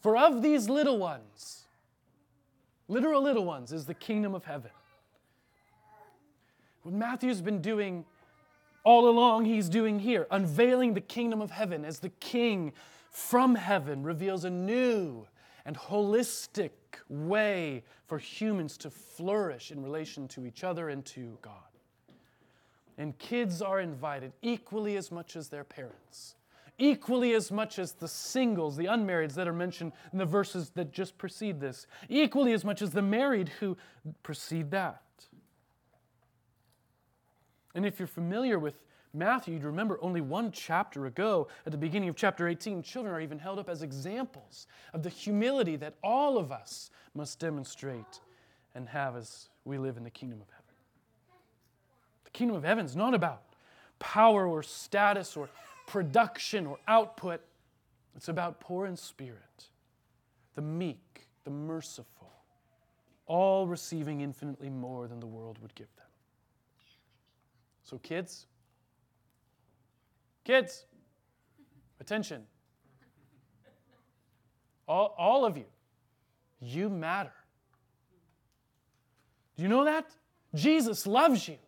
For 0.00 0.16
of 0.16 0.40
these 0.40 0.68
little 0.68 0.98
ones, 0.98 1.66
literal 2.86 3.20
little 3.20 3.44
ones, 3.44 3.72
is 3.72 3.86
the 3.86 3.94
kingdom 3.94 4.34
of 4.34 4.44
heaven. 4.44 4.70
What 6.82 6.94
Matthew's 6.94 7.40
been 7.40 7.60
doing 7.60 8.04
all 8.84 9.08
along, 9.08 9.44
he's 9.44 9.68
doing 9.68 9.98
here, 9.98 10.26
unveiling 10.30 10.94
the 10.94 11.00
kingdom 11.00 11.42
of 11.42 11.50
heaven 11.50 11.84
as 11.84 11.98
the 11.98 12.08
king 12.08 12.72
from 13.10 13.54
heaven 13.54 14.02
reveals 14.02 14.44
a 14.44 14.50
new 14.50 15.26
and 15.66 15.76
holistic 15.76 16.70
way 17.08 17.84
for 18.06 18.18
humans 18.18 18.78
to 18.78 18.90
flourish 18.90 19.70
in 19.70 19.82
relation 19.82 20.26
to 20.28 20.46
each 20.46 20.64
other 20.64 20.88
and 20.88 21.04
to 21.04 21.36
God. 21.42 21.52
And 22.96 23.16
kids 23.18 23.60
are 23.60 23.80
invited 23.80 24.32
equally 24.40 24.96
as 24.96 25.12
much 25.12 25.36
as 25.36 25.48
their 25.48 25.64
parents, 25.64 26.36
equally 26.78 27.34
as 27.34 27.52
much 27.52 27.78
as 27.78 27.92
the 27.92 28.08
singles, 28.08 28.76
the 28.76 28.86
unmarrieds 28.86 29.34
that 29.34 29.46
are 29.46 29.52
mentioned 29.52 29.92
in 30.12 30.18
the 30.18 30.24
verses 30.24 30.70
that 30.70 30.92
just 30.92 31.18
precede 31.18 31.60
this, 31.60 31.86
equally 32.08 32.52
as 32.54 32.64
much 32.64 32.80
as 32.80 32.92
the 32.92 33.02
married 33.02 33.50
who 33.60 33.76
precede 34.22 34.70
that. 34.70 35.02
And 37.78 37.86
if 37.86 38.00
you're 38.00 38.08
familiar 38.08 38.58
with 38.58 38.82
Matthew, 39.14 39.54
you'd 39.54 39.62
remember 39.62 40.00
only 40.02 40.20
one 40.20 40.50
chapter 40.50 41.06
ago, 41.06 41.46
at 41.64 41.70
the 41.70 41.78
beginning 41.78 42.08
of 42.08 42.16
chapter 42.16 42.48
18, 42.48 42.82
children 42.82 43.14
are 43.14 43.20
even 43.20 43.38
held 43.38 43.60
up 43.60 43.70
as 43.70 43.82
examples 43.82 44.66
of 44.92 45.04
the 45.04 45.08
humility 45.08 45.76
that 45.76 45.94
all 46.02 46.38
of 46.38 46.50
us 46.50 46.90
must 47.14 47.38
demonstrate 47.38 48.18
and 48.74 48.88
have 48.88 49.14
as 49.14 49.48
we 49.64 49.78
live 49.78 49.96
in 49.96 50.02
the 50.02 50.10
kingdom 50.10 50.40
of 50.40 50.48
heaven. 50.48 50.64
The 52.24 52.30
kingdom 52.30 52.56
of 52.56 52.64
heaven 52.64 52.84
is 52.84 52.96
not 52.96 53.14
about 53.14 53.44
power 54.00 54.48
or 54.48 54.64
status 54.64 55.36
or 55.36 55.48
production 55.86 56.66
or 56.66 56.80
output, 56.88 57.42
it's 58.16 58.28
about 58.28 58.58
poor 58.58 58.86
in 58.86 58.96
spirit, 58.96 59.68
the 60.56 60.62
meek, 60.62 61.28
the 61.44 61.52
merciful, 61.52 62.32
all 63.26 63.68
receiving 63.68 64.20
infinitely 64.20 64.68
more 64.68 65.06
than 65.06 65.20
the 65.20 65.26
world 65.28 65.60
would 65.62 65.76
give 65.76 65.94
them. 65.94 66.07
So, 67.88 67.98
kids, 67.98 68.46
Kids, 70.48 70.86
attention. 72.00 72.42
All, 74.88 75.14
all 75.18 75.44
of 75.44 75.58
you, 75.58 75.66
you 76.58 76.88
matter. 76.88 77.34
Do 79.58 79.62
you 79.62 79.68
know 79.68 79.84
that? 79.84 80.06
Jesus 80.54 81.06
loves 81.06 81.46
you. 81.48 81.58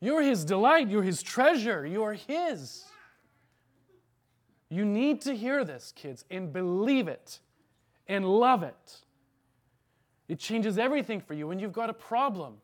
You're 0.00 0.20
his 0.20 0.44
delight, 0.44 0.90
you're 0.90 1.02
his 1.02 1.22
treasure, 1.22 1.86
you're 1.86 2.12
his. 2.12 2.84
You 4.68 4.84
need 4.84 5.22
to 5.22 5.34
hear 5.34 5.64
this, 5.64 5.94
kids, 5.96 6.26
and 6.30 6.52
believe 6.52 7.08
it 7.08 7.40
and 8.06 8.26
love 8.26 8.62
it. 8.62 8.98
It 10.28 10.38
changes 10.38 10.76
everything 10.76 11.22
for 11.22 11.32
you 11.32 11.46
when 11.46 11.58
you've 11.58 11.72
got 11.72 11.88
a 11.88 11.94
problem, 11.94 12.58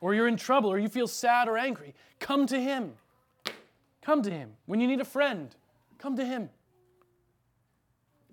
or 0.00 0.14
you're 0.14 0.28
in 0.28 0.36
trouble, 0.36 0.70
or 0.70 0.78
you 0.78 0.88
feel 0.88 1.08
sad 1.08 1.48
or 1.48 1.58
angry. 1.58 1.94
Come 2.20 2.46
to 2.46 2.60
him. 2.60 2.94
Come 4.08 4.22
to 4.22 4.30
Him. 4.30 4.52
When 4.64 4.80
you 4.80 4.88
need 4.88 5.02
a 5.02 5.04
friend, 5.04 5.54
come 5.98 6.16
to 6.16 6.24
Him. 6.24 6.48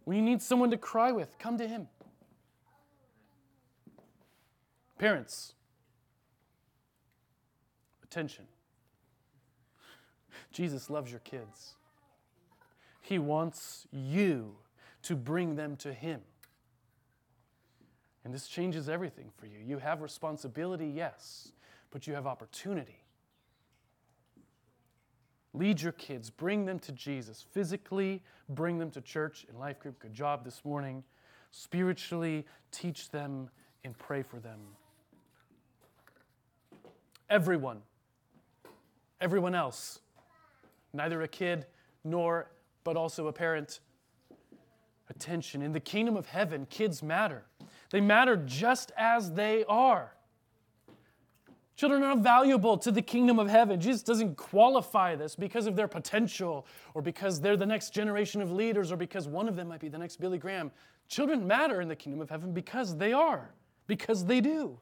When 0.06 0.16
you 0.16 0.24
need 0.24 0.42
someone 0.42 0.72
to 0.72 0.78
cry 0.78 1.12
with, 1.12 1.38
come 1.38 1.58
to 1.58 1.68
Him. 1.68 1.90
Parents, 4.98 5.54
attention. 8.06 8.46
Jesus 10.50 10.90
loves 10.90 11.12
your 11.12 11.20
kids. 11.20 11.76
He 13.02 13.20
wants 13.20 13.86
you 13.92 14.56
to 15.02 15.14
bring 15.14 15.58
them 15.58 15.76
to 15.76 15.92
Him. 15.92 16.22
And 18.24 18.34
this 18.34 18.48
changes 18.48 18.88
everything 18.88 19.30
for 19.36 19.46
you. 19.46 19.60
You 19.60 19.80
have 19.80 20.02
responsibility, 20.02 20.88
yes, 20.88 21.52
but 21.96 22.06
you 22.06 22.14
have 22.14 22.28
opportunity. 22.28 23.06
Lead 25.54 25.82
your 25.82 25.94
kids, 25.94 26.30
bring 26.30 26.66
them 26.66 26.78
to 26.78 26.92
Jesus. 26.92 27.46
Physically, 27.54 28.22
bring 28.50 28.80
them 28.80 28.92
to 28.92 29.00
church 29.00 29.46
and 29.48 29.58
life 29.58 29.80
group. 29.80 30.00
Good 30.00 30.14
job 30.14 30.44
this 30.44 30.66
morning. 30.66 31.06
Spiritually, 31.52 32.46
teach 32.70 33.12
them 33.12 33.50
and 33.86 33.98
pray 33.98 34.24
for 34.24 34.42
them. 34.42 34.60
Everyone, 37.30 37.82
everyone 39.22 39.56
else, 39.56 40.02
neither 40.92 41.22
a 41.22 41.30
kid 41.30 41.66
nor, 42.04 42.52
but 42.84 42.98
also 42.98 43.28
a 43.28 43.32
parent. 43.32 43.80
Attention. 45.10 45.62
In 45.62 45.72
the 45.72 45.80
kingdom 45.80 46.18
of 46.18 46.26
heaven, 46.26 46.68
kids 46.70 47.02
matter. 47.02 47.46
They 47.92 48.02
matter 48.02 48.36
just 48.36 48.92
as 48.98 49.32
they 49.32 49.64
are. 49.70 50.15
Children 51.76 52.04
are 52.04 52.16
valuable 52.16 52.78
to 52.78 52.92
the 52.92 53.02
kingdom 53.02 53.38
of 53.38 53.50
heaven. 53.50 53.82
Jesus 53.82 54.02
doesn't 54.02 54.38
qualify 54.38 55.16
this 55.16 55.36
because 55.36 55.68
of 55.68 55.76
their 55.76 55.90
potential 55.90 56.66
or 56.94 57.02
because 57.02 57.42
they're 57.42 57.58
the 57.58 57.66
next 57.66 57.90
generation 57.90 58.42
of 58.42 58.50
leaders 58.50 58.94
or 58.94 58.98
because 58.98 59.28
one 59.28 59.50
of 59.50 59.58
them 59.58 59.68
might 59.68 59.82
be 59.82 59.90
the 59.90 59.98
next 59.98 60.22
Billy 60.22 60.38
Graham. 60.38 60.72
Children 61.10 61.46
matter 61.46 61.82
in 61.82 61.90
the 61.90 61.96
kingdom 61.96 62.22
of 62.22 62.30
heaven 62.30 62.54
because 62.54 62.96
they 62.96 63.12
are, 63.12 63.50
because 63.88 64.26
they 64.26 64.40
do. 64.40 64.80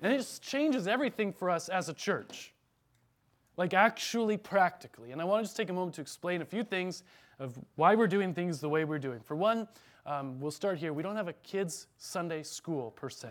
And 0.00 0.12
it 0.12 0.18
just 0.18 0.42
changes 0.42 0.88
everything 0.88 1.30
for 1.30 1.50
us 1.50 1.68
as 1.68 1.90
a 1.90 1.94
church, 1.94 2.54
like 3.58 3.74
actually 3.74 4.38
practically. 4.38 5.12
And 5.12 5.20
I 5.20 5.24
want 5.24 5.42
to 5.42 5.44
just 5.44 5.56
take 5.56 5.68
a 5.68 5.74
moment 5.74 5.94
to 5.96 6.00
explain 6.00 6.40
a 6.40 6.46
few 6.46 6.64
things 6.64 7.02
of 7.38 7.58
why 7.76 7.94
we're 7.94 8.08
doing 8.08 8.32
things 8.32 8.60
the 8.60 8.68
way 8.68 8.84
we're 8.84 8.98
doing. 8.98 9.20
For 9.20 9.36
one, 9.36 9.68
um, 10.06 10.40
we'll 10.40 10.50
start 10.50 10.78
here. 10.78 10.94
We 10.94 11.02
don't 11.02 11.16
have 11.16 11.28
a 11.28 11.34
kids' 11.34 11.86
Sunday 11.98 12.42
school 12.44 12.92
per 12.92 13.10
se 13.10 13.28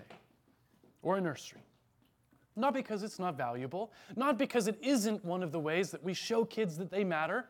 or 1.02 1.18
a 1.18 1.22
nursery. 1.22 1.67
Not 2.58 2.74
because 2.74 3.04
it's 3.04 3.20
not 3.20 3.38
valuable, 3.38 3.92
not 4.16 4.40
because 4.40 4.68
it 4.68 4.80
isn't 4.82 5.24
one 5.24 5.44
of 5.44 5.52
the 5.52 5.60
ways 5.60 5.92
that 5.92 6.04
we 6.04 6.16
show 6.16 6.44
kids 6.44 6.76
that 6.80 6.90
they 6.90 7.04
matter, 7.04 7.46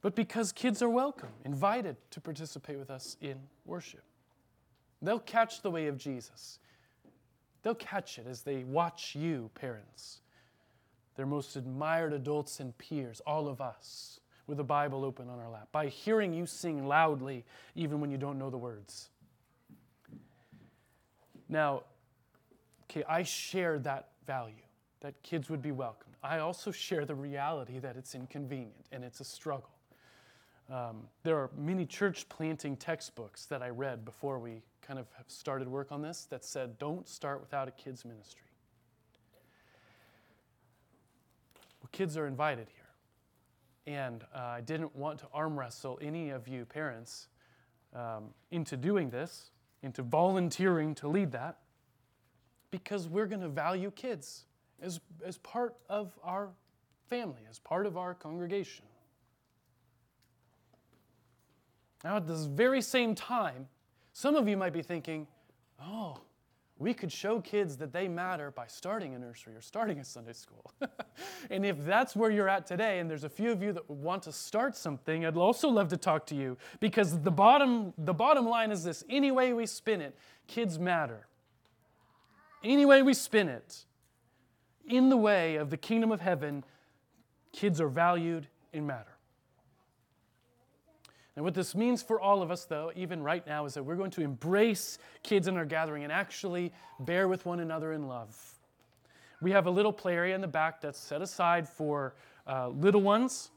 but 0.00 0.14
because 0.14 0.52
kids 0.52 0.80
are 0.80 0.88
welcome, 0.88 1.30
invited 1.44 1.96
to 2.12 2.20
participate 2.20 2.78
with 2.78 2.88
us 2.88 3.16
in 3.20 3.36
worship. 3.66 4.04
They'll 5.02 5.18
catch 5.18 5.60
the 5.60 5.72
way 5.72 5.88
of 5.88 5.98
Jesus. 5.98 6.60
They'll 7.64 7.74
catch 7.74 8.18
it 8.18 8.28
as 8.28 8.42
they 8.42 8.62
watch 8.62 9.16
you, 9.16 9.50
parents, 9.56 10.20
their 11.16 11.26
most 11.26 11.56
admired 11.56 12.12
adults 12.12 12.60
and 12.60 12.78
peers, 12.78 13.20
all 13.26 13.48
of 13.48 13.60
us, 13.60 14.20
with 14.46 14.60
a 14.60 14.64
Bible 14.64 15.04
open 15.04 15.28
on 15.28 15.40
our 15.40 15.50
lap, 15.50 15.66
by 15.72 15.88
hearing 15.88 16.32
you 16.32 16.46
sing 16.46 16.86
loudly, 16.86 17.44
even 17.74 18.00
when 18.00 18.12
you 18.12 18.18
don't 18.18 18.38
know 18.38 18.50
the 18.50 18.58
words. 18.58 19.08
Now, 21.48 21.82
Okay, 22.92 23.04
I 23.08 23.22
share 23.22 23.78
that 23.78 24.08
value, 24.26 24.66
that 25.00 25.14
kids 25.22 25.48
would 25.48 25.62
be 25.62 25.72
welcomed. 25.72 26.14
I 26.22 26.40
also 26.40 26.70
share 26.70 27.06
the 27.06 27.14
reality 27.14 27.78
that 27.78 27.96
it's 27.96 28.14
inconvenient 28.14 28.84
and 28.92 29.02
it's 29.02 29.20
a 29.20 29.24
struggle. 29.24 29.70
Um, 30.70 31.08
there 31.22 31.38
are 31.38 31.50
many 31.56 31.86
church 31.86 32.28
planting 32.28 32.76
textbooks 32.76 33.46
that 33.46 33.62
I 33.62 33.70
read 33.70 34.04
before 34.04 34.38
we 34.38 34.60
kind 34.82 34.98
of 34.98 35.06
started 35.26 35.68
work 35.68 35.90
on 35.90 36.02
this 36.02 36.26
that 36.26 36.44
said, 36.44 36.78
don't 36.78 37.08
start 37.08 37.40
without 37.40 37.66
a 37.66 37.70
kids' 37.70 38.04
ministry. 38.04 38.42
Well, 41.82 41.88
kids 41.92 42.18
are 42.18 42.26
invited 42.26 42.66
here. 42.68 43.94
And 43.94 44.22
uh, 44.34 44.38
I 44.38 44.60
didn't 44.60 44.94
want 44.94 45.18
to 45.20 45.26
arm 45.32 45.58
wrestle 45.58 45.98
any 46.02 46.28
of 46.28 46.46
you 46.46 46.66
parents 46.66 47.28
um, 47.96 48.34
into 48.50 48.76
doing 48.76 49.08
this, 49.08 49.50
into 49.82 50.02
volunteering 50.02 50.94
to 50.96 51.08
lead 51.08 51.32
that 51.32 51.56
because 52.72 53.06
we're 53.06 53.26
going 53.26 53.42
to 53.42 53.48
value 53.48 53.92
kids 53.92 54.46
as, 54.82 54.98
as 55.24 55.38
part 55.38 55.76
of 55.88 56.18
our 56.24 56.48
family, 57.08 57.42
as 57.48 57.60
part 57.60 57.86
of 57.86 57.96
our 57.96 58.14
congregation. 58.14 58.84
Now, 62.02 62.16
at 62.16 62.26
this 62.26 62.46
very 62.46 62.82
same 62.82 63.14
time, 63.14 63.68
some 64.12 64.34
of 64.34 64.48
you 64.48 64.56
might 64.56 64.72
be 64.72 64.82
thinking, 64.82 65.28
oh, 65.80 66.18
we 66.78 66.94
could 66.94 67.12
show 67.12 67.40
kids 67.40 67.76
that 67.76 67.92
they 67.92 68.08
matter 68.08 68.50
by 68.50 68.66
starting 68.66 69.14
a 69.14 69.18
nursery 69.18 69.54
or 69.54 69.60
starting 69.60 70.00
a 70.00 70.04
Sunday 70.04 70.32
school. 70.32 70.72
and 71.50 71.64
if 71.64 71.84
that's 71.84 72.16
where 72.16 72.30
you're 72.30 72.48
at 72.48 72.66
today, 72.66 72.98
and 72.98 73.08
there's 73.08 73.22
a 73.22 73.28
few 73.28 73.52
of 73.52 73.62
you 73.62 73.72
that 73.72 73.88
want 73.88 74.24
to 74.24 74.32
start 74.32 74.74
something, 74.74 75.24
I'd 75.24 75.36
also 75.36 75.68
love 75.68 75.88
to 75.88 75.96
talk 75.96 76.26
to 76.26 76.34
you 76.34 76.56
because 76.80 77.20
the 77.20 77.30
bottom, 77.30 77.92
the 77.98 78.14
bottom 78.14 78.48
line 78.48 78.72
is 78.72 78.82
this 78.82 79.04
any 79.08 79.30
way 79.30 79.52
we 79.52 79.66
spin 79.66 80.00
it, 80.00 80.16
kids 80.48 80.78
matter 80.78 81.28
any 82.64 82.86
way 82.86 83.02
we 83.02 83.14
spin 83.14 83.48
it, 83.48 83.84
in 84.88 85.08
the 85.08 85.16
way 85.16 85.56
of 85.56 85.70
the 85.70 85.76
kingdom 85.76 86.10
of 86.10 86.20
heaven, 86.20 86.64
kids 87.52 87.80
are 87.80 87.88
valued 87.88 88.46
and 88.72 88.86
matter. 88.86 89.16
And 91.34 91.44
what 91.44 91.54
this 91.54 91.74
means 91.74 92.02
for 92.02 92.20
all 92.20 92.42
of 92.42 92.50
us, 92.50 92.64
though, 92.64 92.92
even 92.94 93.22
right 93.22 93.46
now, 93.46 93.64
is 93.64 93.74
that 93.74 93.82
we're 93.82 93.96
going 93.96 94.10
to 94.12 94.22
embrace 94.22 94.98
kids 95.22 95.48
in 95.48 95.56
our 95.56 95.64
gathering 95.64 96.02
and 96.02 96.12
actually 96.12 96.72
bear 97.00 97.26
with 97.26 97.46
one 97.46 97.60
another 97.60 97.92
in 97.92 98.06
love. 98.06 98.36
We 99.40 99.50
have 99.52 99.66
a 99.66 99.70
little 99.70 99.92
play 99.92 100.14
area 100.14 100.34
in 100.34 100.40
the 100.40 100.48
back 100.48 100.80
that's 100.80 100.98
set 100.98 101.22
aside 101.22 101.68
for 101.68 102.14
uh, 102.46 102.68
little 102.68 103.00
ones, 103.00 103.50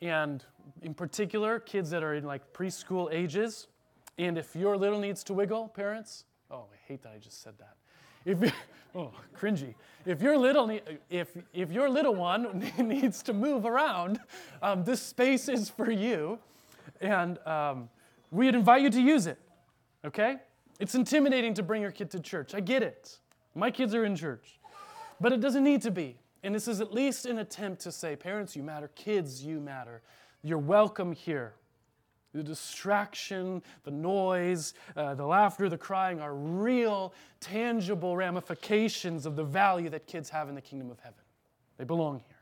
and 0.00 0.42
in 0.82 0.94
particular, 0.94 1.60
kids 1.60 1.90
that 1.90 2.02
are 2.02 2.14
in 2.14 2.24
like 2.24 2.52
preschool 2.52 3.12
ages. 3.12 3.66
And 4.16 4.38
if 4.38 4.56
your 4.56 4.76
little 4.76 4.98
needs 4.98 5.22
to 5.24 5.34
wiggle, 5.34 5.68
parents, 5.68 6.24
Oh, 6.50 6.66
I 6.72 6.76
hate 6.88 7.02
that 7.02 7.12
I 7.14 7.18
just 7.18 7.42
said 7.42 7.54
that. 7.58 7.76
If 8.24 8.40
you, 8.42 8.50
oh, 8.94 9.12
cringy. 9.36 9.74
If 10.06 10.22
your 10.22 10.36
little, 10.36 10.78
if 11.10 11.36
if 11.52 11.70
your 11.70 11.88
little 11.88 12.14
one 12.14 12.70
needs 12.78 13.22
to 13.24 13.32
move 13.32 13.66
around, 13.66 14.18
um, 14.62 14.84
this 14.84 15.02
space 15.02 15.48
is 15.48 15.68
for 15.68 15.90
you, 15.90 16.38
and 17.00 17.38
um, 17.46 17.88
we'd 18.30 18.54
invite 18.54 18.82
you 18.82 18.90
to 18.90 19.00
use 19.00 19.26
it. 19.26 19.38
Okay? 20.04 20.36
It's 20.78 20.94
intimidating 20.94 21.52
to 21.54 21.62
bring 21.62 21.82
your 21.82 21.90
kid 21.90 22.10
to 22.12 22.20
church. 22.20 22.54
I 22.54 22.60
get 22.60 22.82
it. 22.82 23.18
My 23.54 23.70
kids 23.70 23.94
are 23.94 24.04
in 24.04 24.16
church, 24.16 24.58
but 25.20 25.32
it 25.32 25.40
doesn't 25.40 25.64
need 25.64 25.82
to 25.82 25.90
be. 25.90 26.16
And 26.42 26.54
this 26.54 26.66
is 26.66 26.80
at 26.80 26.94
least 26.94 27.26
an 27.26 27.38
attempt 27.38 27.82
to 27.82 27.92
say, 27.92 28.16
parents, 28.16 28.56
you 28.56 28.62
matter, 28.62 28.88
kids, 28.94 29.44
you 29.44 29.60
matter. 29.60 30.00
You're 30.42 30.58
welcome 30.58 31.12
here. 31.12 31.52
The 32.32 32.42
distraction, 32.42 33.62
the 33.82 33.90
noise, 33.90 34.74
uh, 34.96 35.14
the 35.14 35.26
laughter, 35.26 35.68
the 35.68 35.78
crying 35.78 36.20
are 36.20 36.34
real, 36.34 37.12
tangible 37.40 38.16
ramifications 38.16 39.26
of 39.26 39.34
the 39.34 39.42
value 39.42 39.88
that 39.90 40.06
kids 40.06 40.30
have 40.30 40.48
in 40.48 40.54
the 40.54 40.60
kingdom 40.60 40.90
of 40.90 41.00
heaven. 41.00 41.18
They 41.76 41.84
belong 41.84 42.20
here. 42.20 42.36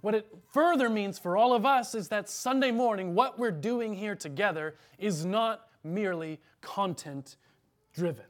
What 0.00 0.16
it 0.16 0.26
further 0.50 0.90
means 0.90 1.20
for 1.20 1.36
all 1.36 1.54
of 1.54 1.64
us 1.64 1.94
is 1.94 2.08
that 2.08 2.28
Sunday 2.28 2.72
morning, 2.72 3.14
what 3.14 3.38
we're 3.38 3.52
doing 3.52 3.94
here 3.94 4.16
together 4.16 4.74
is 4.98 5.24
not 5.24 5.68
merely 5.84 6.40
content 6.60 7.36
driven. 7.94 8.24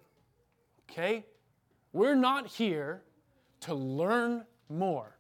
Okay? 0.91 1.25
We're 1.95 2.15
not 2.15 2.47
here 2.47 3.03
to 3.61 3.75
learn 3.75 4.45
more. 4.69 5.17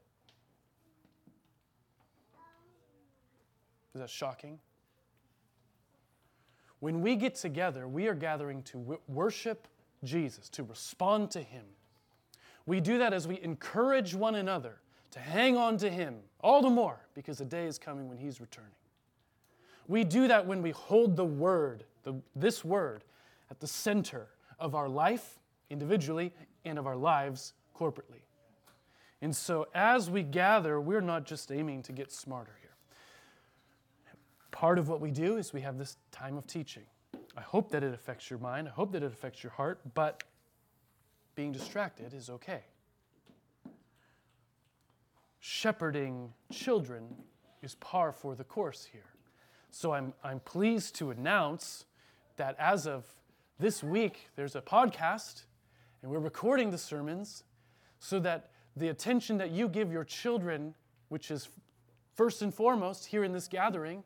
Is 3.94 4.00
that 4.00 4.10
shocking? 4.10 4.58
When 6.82 7.00
we 7.00 7.14
get 7.14 7.36
together, 7.36 7.86
we 7.86 8.08
are 8.08 8.14
gathering 8.14 8.64
to 8.64 8.98
worship 9.06 9.68
Jesus, 10.02 10.48
to 10.48 10.64
respond 10.64 11.30
to 11.30 11.40
Him. 11.40 11.62
We 12.66 12.80
do 12.80 12.98
that 12.98 13.12
as 13.12 13.28
we 13.28 13.40
encourage 13.40 14.16
one 14.16 14.34
another 14.34 14.80
to 15.12 15.20
hang 15.20 15.56
on 15.56 15.76
to 15.76 15.88
Him, 15.88 16.16
all 16.40 16.60
the 16.60 16.70
more 16.70 16.98
because 17.14 17.38
the 17.38 17.44
day 17.44 17.66
is 17.66 17.78
coming 17.78 18.08
when 18.08 18.18
He's 18.18 18.40
returning. 18.40 18.72
We 19.86 20.02
do 20.02 20.26
that 20.26 20.44
when 20.44 20.60
we 20.60 20.72
hold 20.72 21.14
the 21.14 21.24
Word, 21.24 21.84
the, 22.02 22.14
this 22.34 22.64
Word, 22.64 23.04
at 23.48 23.60
the 23.60 23.68
center 23.68 24.26
of 24.58 24.74
our 24.74 24.88
life 24.88 25.38
individually 25.70 26.32
and 26.64 26.80
of 26.80 26.88
our 26.88 26.96
lives 26.96 27.52
corporately. 27.78 28.24
And 29.20 29.36
so 29.36 29.68
as 29.72 30.10
we 30.10 30.24
gather, 30.24 30.80
we're 30.80 31.00
not 31.00 31.26
just 31.26 31.52
aiming 31.52 31.84
to 31.84 31.92
get 31.92 32.10
smarter 32.10 32.56
part 34.62 34.78
of 34.78 34.88
what 34.88 35.00
we 35.00 35.10
do 35.10 35.38
is 35.38 35.52
we 35.52 35.60
have 35.60 35.76
this 35.76 35.96
time 36.12 36.38
of 36.38 36.46
teaching. 36.46 36.84
I 37.36 37.40
hope 37.40 37.72
that 37.72 37.82
it 37.82 37.92
affects 37.92 38.30
your 38.30 38.38
mind. 38.38 38.68
I 38.68 38.70
hope 38.70 38.92
that 38.92 39.02
it 39.02 39.10
affects 39.12 39.42
your 39.42 39.50
heart, 39.50 39.80
but 39.92 40.22
being 41.34 41.50
distracted 41.50 42.14
is 42.14 42.30
okay. 42.30 42.60
Shepherding 45.40 46.32
children 46.52 47.08
is 47.60 47.74
par 47.74 48.12
for 48.12 48.36
the 48.36 48.44
course 48.44 48.84
here. 48.92 49.10
So 49.72 49.94
I'm, 49.94 50.14
I'm 50.22 50.38
pleased 50.38 50.94
to 50.98 51.10
announce 51.10 51.84
that 52.36 52.54
as 52.56 52.86
of 52.86 53.04
this 53.58 53.82
week, 53.82 54.30
there's 54.36 54.54
a 54.54 54.62
podcast, 54.62 55.42
and 56.02 56.10
we're 56.12 56.20
recording 56.20 56.70
the 56.70 56.78
sermons 56.78 57.42
so 57.98 58.20
that 58.20 58.50
the 58.76 58.90
attention 58.90 59.38
that 59.38 59.50
you 59.50 59.68
give 59.68 59.90
your 59.90 60.04
children, 60.04 60.74
which 61.08 61.32
is 61.32 61.48
first 62.14 62.42
and 62.42 62.54
foremost 62.54 63.06
here 63.06 63.24
in 63.24 63.32
this 63.32 63.48
gathering, 63.48 64.04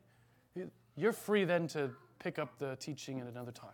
you're 0.97 1.13
free 1.13 1.45
then 1.45 1.67
to 1.69 1.91
pick 2.19 2.39
up 2.39 2.57
the 2.57 2.75
teaching 2.77 3.21
at 3.21 3.27
another 3.27 3.51
time. 3.51 3.69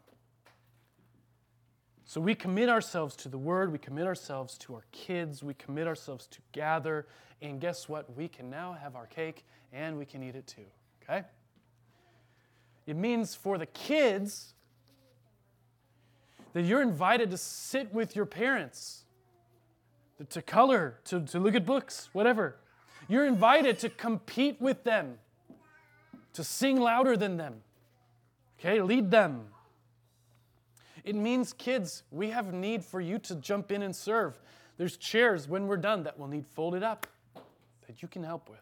So 2.06 2.20
we 2.20 2.36
commit 2.36 2.70
ourselves 2.70 3.16
to 3.18 3.30
the 3.30 3.38
Word, 3.38 3.72
we 3.72 3.80
commit 3.80 4.06
ourselves 4.06 4.58
to 4.60 4.76
our 4.76 4.84
kids, 4.92 5.42
we 5.42 5.54
commit 5.54 5.88
ourselves 5.88 6.28
to 6.28 6.40
gather, 6.52 7.08
and 7.42 7.60
guess 7.60 7.88
what? 7.88 8.16
We 8.16 8.28
can 8.28 8.50
now 8.50 8.74
have 8.74 8.96
our 8.96 9.08
cake 9.08 9.46
and 9.72 9.98
we 9.98 10.06
can 10.06 10.22
eat 10.22 10.36
it 10.36 10.46
too, 10.46 10.66
okay? 11.02 11.26
It 12.86 12.98
means 12.98 13.34
for 13.34 13.58
the 13.58 13.66
kids 13.66 14.54
that 16.52 16.64
you're 16.64 16.82
invited 16.82 17.32
to 17.32 17.38
sit 17.38 17.94
with 17.94 18.16
your 18.16 18.26
parents, 18.26 19.06
to 20.30 20.42
color, 20.42 21.00
to, 21.06 21.22
to 21.22 21.40
look 21.40 21.56
at 21.56 21.66
books, 21.66 22.10
whatever. 22.14 22.58
You're 23.08 23.26
invited 23.26 23.80
to 23.80 23.90
compete 23.90 24.62
with 24.62 24.84
them 24.84 25.18
to 26.34 26.44
sing 26.44 26.80
louder 26.80 27.16
than 27.16 27.38
them. 27.38 27.62
Okay, 28.60 28.82
lead 28.82 29.12
them. 29.12 29.48
It 31.04 31.16
means, 31.16 31.54
kids, 31.54 32.04
we 32.12 32.30
have 32.30 32.54
need 32.54 32.84
for 32.84 33.02
you 33.02 33.20
to 33.20 33.36
jump 33.36 33.72
in 33.72 33.82
and 33.82 33.96
serve. 33.96 34.40
There's 34.78 34.98
chairs 34.98 35.48
when 35.48 35.68
we're 35.68 35.78
done 35.78 36.04
that 36.04 36.18
will 36.18 36.28
need 36.28 36.46
folded 36.48 36.82
up 36.82 37.08
that 37.88 38.02
you 38.02 38.08
can 38.08 38.24
help 38.24 38.50
with. 38.50 38.60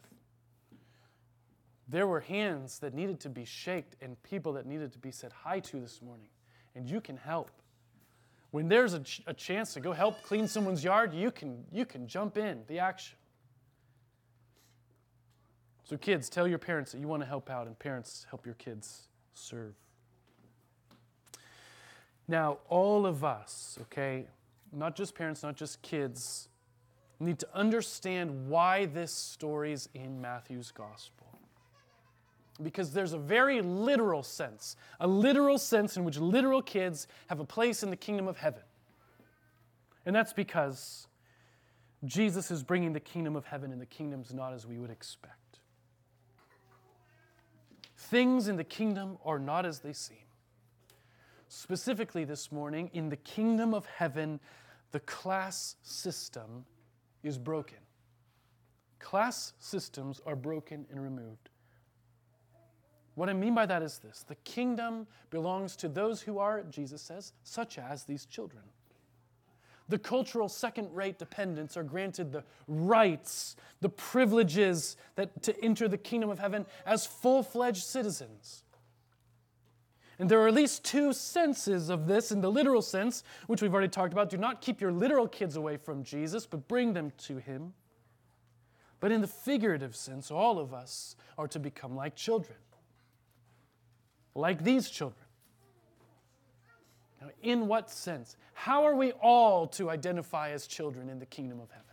There 1.88 2.08
were 2.08 2.22
hands 2.22 2.80
that 2.80 2.94
needed 2.94 3.20
to 3.22 3.30
be 3.30 3.46
shaked 3.46 3.96
and 4.02 4.22
people 4.24 4.54
that 4.54 4.66
needed 4.66 4.92
to 4.94 5.00
be 5.00 5.12
said 5.12 5.32
hi 5.32 5.60
to 5.60 5.80
this 5.80 6.02
morning, 6.02 6.30
and 6.74 6.90
you 6.90 7.02
can 7.02 7.18
help. 7.18 7.52
When 8.52 8.68
there's 8.68 8.94
a, 8.94 9.02
ch- 9.02 9.22
a 9.28 9.34
chance 9.34 9.74
to 9.76 9.80
go 9.80 9.92
help 9.92 10.24
clean 10.24 10.48
someone's 10.48 10.84
yard, 10.84 11.14
you 11.14 11.32
can, 11.32 11.64
you 11.72 11.86
can 11.86 12.08
jump 12.08 12.38
in 12.38 12.64
the 12.68 12.80
action. 12.80 13.18
So, 15.92 15.98
kids, 15.98 16.30
tell 16.30 16.48
your 16.48 16.58
parents 16.58 16.94
that 16.94 17.00
you 17.00 17.08
want 17.10 17.22
to 17.22 17.28
help 17.28 17.50
out, 17.50 17.68
and 17.68 17.78
parents, 17.78 18.26
help 18.30 18.46
your 18.46 18.56
kids 18.56 19.10
serve. 19.34 19.74
Now, 22.30 22.60
all 22.70 23.06
of 23.06 23.26
us, 23.26 23.78
okay, 23.82 24.28
not 24.72 24.96
just 24.96 25.16
parents, 25.16 25.44
not 25.44 25.58
just 25.58 25.82
kids, 25.82 26.48
need 27.20 27.40
to 27.40 27.48
understand 27.54 28.48
why 28.48 28.86
this 28.86 29.12
story's 29.12 29.90
in 29.94 30.22
Matthew's 30.22 30.72
gospel. 30.72 31.28
Because 32.64 32.94
there's 32.94 33.12
a 33.12 33.20
very 33.20 33.60
literal 33.60 34.24
sense, 34.24 34.78
a 35.02 35.08
literal 35.08 35.58
sense 35.58 35.98
in 35.98 36.06
which 36.06 36.18
literal 36.18 36.62
kids 36.62 37.06
have 37.28 37.42
a 37.42 37.46
place 37.46 37.84
in 37.84 37.90
the 37.90 37.98
kingdom 37.98 38.30
of 38.30 38.38
heaven. 38.38 38.64
And 40.06 40.16
that's 40.16 40.32
because 40.32 41.08
Jesus 42.06 42.50
is 42.50 42.64
bringing 42.64 42.94
the 42.94 43.02
kingdom 43.02 43.36
of 43.36 43.44
heaven, 43.44 43.74
and 43.74 43.82
the 43.82 43.86
kingdom's 43.86 44.34
not 44.34 44.54
as 44.54 44.66
we 44.66 44.78
would 44.78 44.90
expect. 44.90 45.41
Things 48.10 48.48
in 48.48 48.58
the 48.58 48.64
kingdom 48.64 49.20
are 49.24 49.38
not 49.38 49.66
as 49.66 49.80
they 49.80 49.94
seem. 49.94 50.18
Specifically, 51.48 52.24
this 52.24 52.52
morning, 52.52 52.90
in 52.94 53.10
the 53.10 53.16
kingdom 53.16 53.76
of 53.76 53.86
heaven, 53.86 54.40
the 54.92 55.02
class 55.02 55.76
system 55.84 56.66
is 57.22 57.38
broken. 57.38 57.78
Class 58.98 59.54
systems 59.60 60.20
are 60.26 60.36
broken 60.36 60.88
and 60.90 61.02
removed. 61.02 61.50
What 63.14 63.30
I 63.30 63.34
mean 63.34 63.54
by 63.54 63.68
that 63.68 63.84
is 63.84 64.00
this 64.00 64.26
the 64.28 64.36
kingdom 64.36 65.06
belongs 65.30 65.76
to 65.78 65.88
those 65.88 66.22
who 66.22 66.40
are, 66.40 66.64
Jesus 66.64 67.04
says, 67.04 67.34
such 67.44 67.78
as 67.78 68.04
these 68.04 68.26
children. 68.26 68.64
The 69.92 70.00
cultural 70.00 70.48
second 70.48 70.96
rate 70.96 71.20
dependents 71.20 71.76
are 71.76 71.84
granted 71.84 72.32
the 72.32 72.46
rights, 72.66 73.58
the 73.82 73.90
privileges 73.90 74.96
that, 75.16 75.44
to 75.44 75.62
enter 75.62 75.90
the 75.90 75.98
kingdom 75.98 76.30
of 76.30 76.40
heaven 76.40 76.66
as 76.86 77.06
full 77.06 77.44
fledged 77.44 77.84
citizens. 77.84 78.64
And 80.18 80.30
there 80.30 80.40
are 80.40 80.48
at 80.48 80.54
least 80.54 80.86
two 80.86 81.12
senses 81.12 81.90
of 81.90 82.08
this 82.08 82.32
in 82.32 82.40
the 82.40 82.50
literal 82.50 82.82
sense, 82.82 83.26
which 83.48 83.62
we've 83.62 83.74
already 83.74 83.90
talked 83.90 84.14
about. 84.14 84.30
Do 84.30 84.38
not 84.38 84.62
keep 84.62 84.80
your 84.80 84.94
literal 84.94 85.28
kids 85.28 85.58
away 85.58 85.76
from 85.76 86.06
Jesus, 86.06 86.46
but 86.46 86.70
bring 86.70 86.94
them 86.94 87.12
to 87.24 87.36
him. 87.36 87.74
But 89.02 89.12
in 89.12 89.20
the 89.20 89.28
figurative 89.28 89.98
sense, 89.98 90.32
all 90.32 90.58
of 90.58 90.74
us 90.74 91.18
are 91.38 91.50
to 91.50 91.60
become 91.60 91.98
like 91.98 92.16
children, 92.16 92.60
like 94.36 94.64
these 94.64 94.90
children. 94.90 95.21
Now, 97.22 97.28
in 97.44 97.68
what 97.68 97.90
sense? 97.90 98.36
How 98.54 98.84
are 98.84 98.96
we 98.96 99.12
all 99.14 99.68
to 99.68 99.90
identify 99.90 100.50
as 100.50 100.66
children 100.66 101.08
in 101.08 101.20
the 101.20 101.26
kingdom 101.26 101.60
of 101.60 101.70
heaven? 101.70 101.86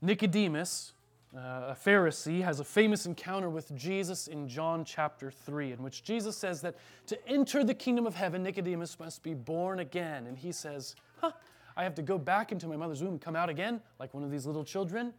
Nicodemus, 0.00 0.92
uh, 1.34 1.38
a 1.38 1.76
Pharisee, 1.84 2.42
has 2.42 2.60
a 2.60 2.64
famous 2.64 3.06
encounter 3.06 3.50
with 3.50 3.74
Jesus 3.74 4.28
in 4.28 4.48
John 4.48 4.84
chapter 4.84 5.30
3, 5.30 5.72
in 5.72 5.82
which 5.82 6.04
Jesus 6.04 6.36
says 6.36 6.60
that 6.60 6.76
to 7.06 7.28
enter 7.28 7.64
the 7.64 7.74
kingdom 7.74 8.06
of 8.06 8.14
heaven, 8.14 8.42
Nicodemus 8.42 9.00
must 9.00 9.22
be 9.22 9.34
born 9.34 9.80
again. 9.80 10.26
And 10.26 10.38
he 10.38 10.52
says, 10.52 10.94
Huh, 11.20 11.32
I 11.76 11.82
have 11.82 11.94
to 11.96 12.02
go 12.02 12.18
back 12.18 12.52
into 12.52 12.68
my 12.68 12.76
mother's 12.76 13.02
womb 13.02 13.12
and 13.12 13.20
come 13.20 13.34
out 13.34 13.48
again, 13.48 13.80
like 13.98 14.14
one 14.14 14.22
of 14.22 14.30
these 14.30 14.46
little 14.46 14.64
children? 14.64 15.12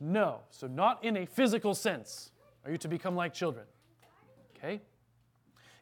No. 0.00 0.40
So, 0.50 0.66
not 0.66 1.04
in 1.04 1.16
a 1.18 1.26
physical 1.26 1.74
sense 1.74 2.32
are 2.64 2.72
you 2.72 2.78
to 2.78 2.88
become 2.88 3.14
like 3.14 3.32
children. 3.32 3.66
Okay? 4.56 4.80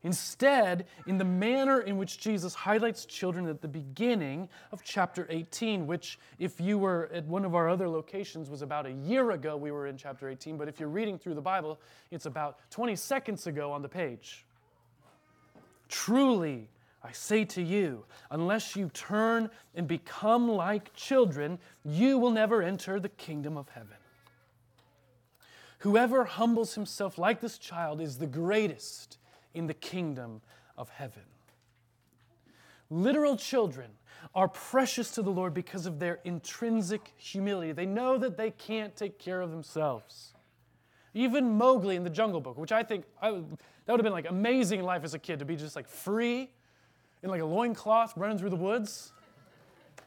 Instead, 0.03 0.87
in 1.07 1.19
the 1.19 1.25
manner 1.25 1.81
in 1.81 1.99
which 1.99 2.19
Jesus 2.19 2.55
highlights 2.55 3.05
children 3.05 3.47
at 3.47 3.61
the 3.61 3.69
beginning 3.69 4.49
of 4.73 4.83
chapter 4.83 5.27
18, 5.29 5.87
which, 5.87 6.19
if 6.39 6.59
you 6.59 6.79
were 6.79 7.11
at 7.13 7.27
one 7.27 7.45
of 7.45 7.55
our 7.55 7.69
other 7.69 7.89
locations, 7.89 8.49
was 8.49 8.63
about 8.63 8.87
a 8.87 8.93
year 8.93 9.33
ago, 9.33 9.57
we 9.59 9.71
were 9.71 9.87
in 9.87 9.99
chapter 9.99 10.29
18, 10.29 10.57
but 10.57 10.69
if 10.69 10.81
you're 10.81 10.89
reading 10.89 11.19
through 11.19 11.35
the 11.35 11.43
Bible, 11.43 11.79
it's 12.11 12.25
about 12.25 12.59
20 12.71 12.97
seconds 12.97 13.47
ago 13.47 13.71
on 13.73 13.83
the 13.83 13.89
page. 13.89 14.47
Truly, 15.89 16.71
I 17.03 17.13
say 17.13 17.45
to 17.47 17.63
you, 17.63 18.05
unless 18.31 18.77
you 18.77 18.89
turn 18.95 19.51
and 19.75 19.87
become 19.87 20.49
like 20.49 20.95
children, 20.95 21.59
you 21.85 22.17
will 22.17 22.31
never 22.31 22.63
enter 22.63 22.99
the 22.99 23.09
kingdom 23.11 23.59
of 23.59 23.69
heaven. 23.69 23.97
Whoever 25.81 26.25
humbles 26.25 26.75
himself 26.75 27.19
like 27.19 27.41
this 27.41 27.59
child 27.59 28.01
is 28.01 28.19
the 28.19 28.27
greatest 28.27 29.19
in 29.55 29.67
the 29.67 29.75
kingdom 29.75 30.41
of 30.77 30.89
heaven. 30.91 31.23
Literal 32.91 33.37
children 33.37 33.91
are 34.35 34.49
precious 34.49 35.11
to 35.13 35.23
the 35.23 35.31
Lord 35.31 35.55
because 35.55 35.87
of 35.87 35.99
their 35.99 36.19
intrinsic 36.25 37.13
humility. 37.17 37.73
They 37.73 37.87
know 37.87 38.19
that 38.19 38.37
they 38.37 38.51
can't 38.51 38.95
take 38.95 39.19
care 39.19 39.41
of 39.41 39.51
themselves. 39.51 40.35
Even 41.15 41.51
Mowgli 41.51 41.97
in 41.97 42.05
the 42.05 42.11
Jungle 42.11 42.41
Book, 42.41 42.59
which 42.59 42.73
I 42.73 42.83
think 42.83 43.05
I 43.21 43.31
that 43.31 43.95
would 43.95 44.01
have 44.01 44.05
been 44.05 44.13
like 44.13 44.29
amazing 44.29 44.83
life 44.83 45.03
as 45.03 45.15
a 45.15 45.19
kid 45.19 45.39
to 45.41 45.45
be 45.45 45.57
just 45.57 45.75
like 45.75 45.89
free 45.89 46.51
in 47.23 47.31
like 47.31 47.41
a 47.41 47.45
loincloth 47.45 48.17
running 48.17 48.39
through 48.39 48.51
the 48.51 48.57
woods. 48.57 49.13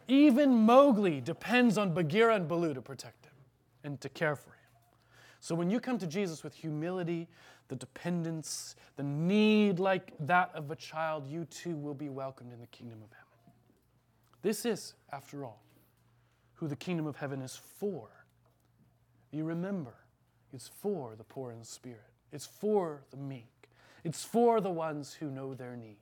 Even 0.07 0.53
Mowgli 0.53 1.21
depends 1.21 1.77
on 1.77 1.93
Bagheera 1.93 2.35
and 2.35 2.47
Baloo 2.47 2.73
to 2.73 2.81
protect 2.81 3.25
him 3.25 3.33
and 3.83 4.01
to 4.01 4.09
care 4.09 4.35
for 4.35 4.51
him. 4.51 4.53
So 5.39 5.55
when 5.55 5.69
you 5.69 5.79
come 5.79 5.97
to 5.97 6.07
Jesus 6.07 6.43
with 6.43 6.53
humility, 6.53 7.27
the 7.73 7.79
dependence, 7.79 8.75
the 8.97 9.03
need 9.03 9.79
like 9.79 10.13
that 10.19 10.51
of 10.53 10.69
a 10.69 10.75
child, 10.75 11.25
you 11.27 11.45
too 11.45 11.75
will 11.75 11.95
be 11.95 12.07
welcomed 12.07 12.53
in 12.53 12.59
the 12.59 12.67
kingdom 12.67 12.99
of 13.03 13.09
heaven. 13.09 13.23
This 14.43 14.63
is, 14.63 14.93
after 15.11 15.43
all, 15.43 15.63
who 16.53 16.67
the 16.67 16.75
kingdom 16.75 17.07
of 17.07 17.15
heaven 17.15 17.41
is 17.41 17.59
for. 17.79 18.09
You 19.31 19.43
remember, 19.43 19.95
it's 20.53 20.69
for 20.81 21.15
the 21.15 21.23
poor 21.23 21.51
in 21.51 21.63
spirit, 21.63 22.11
it's 22.31 22.45
for 22.45 23.01
the 23.09 23.17
meek, 23.17 23.69
it's 24.03 24.23
for 24.23 24.61
the 24.61 24.69
ones 24.69 25.15
who 25.15 25.31
know 25.31 25.55
their 25.55 25.75
need. 25.75 25.97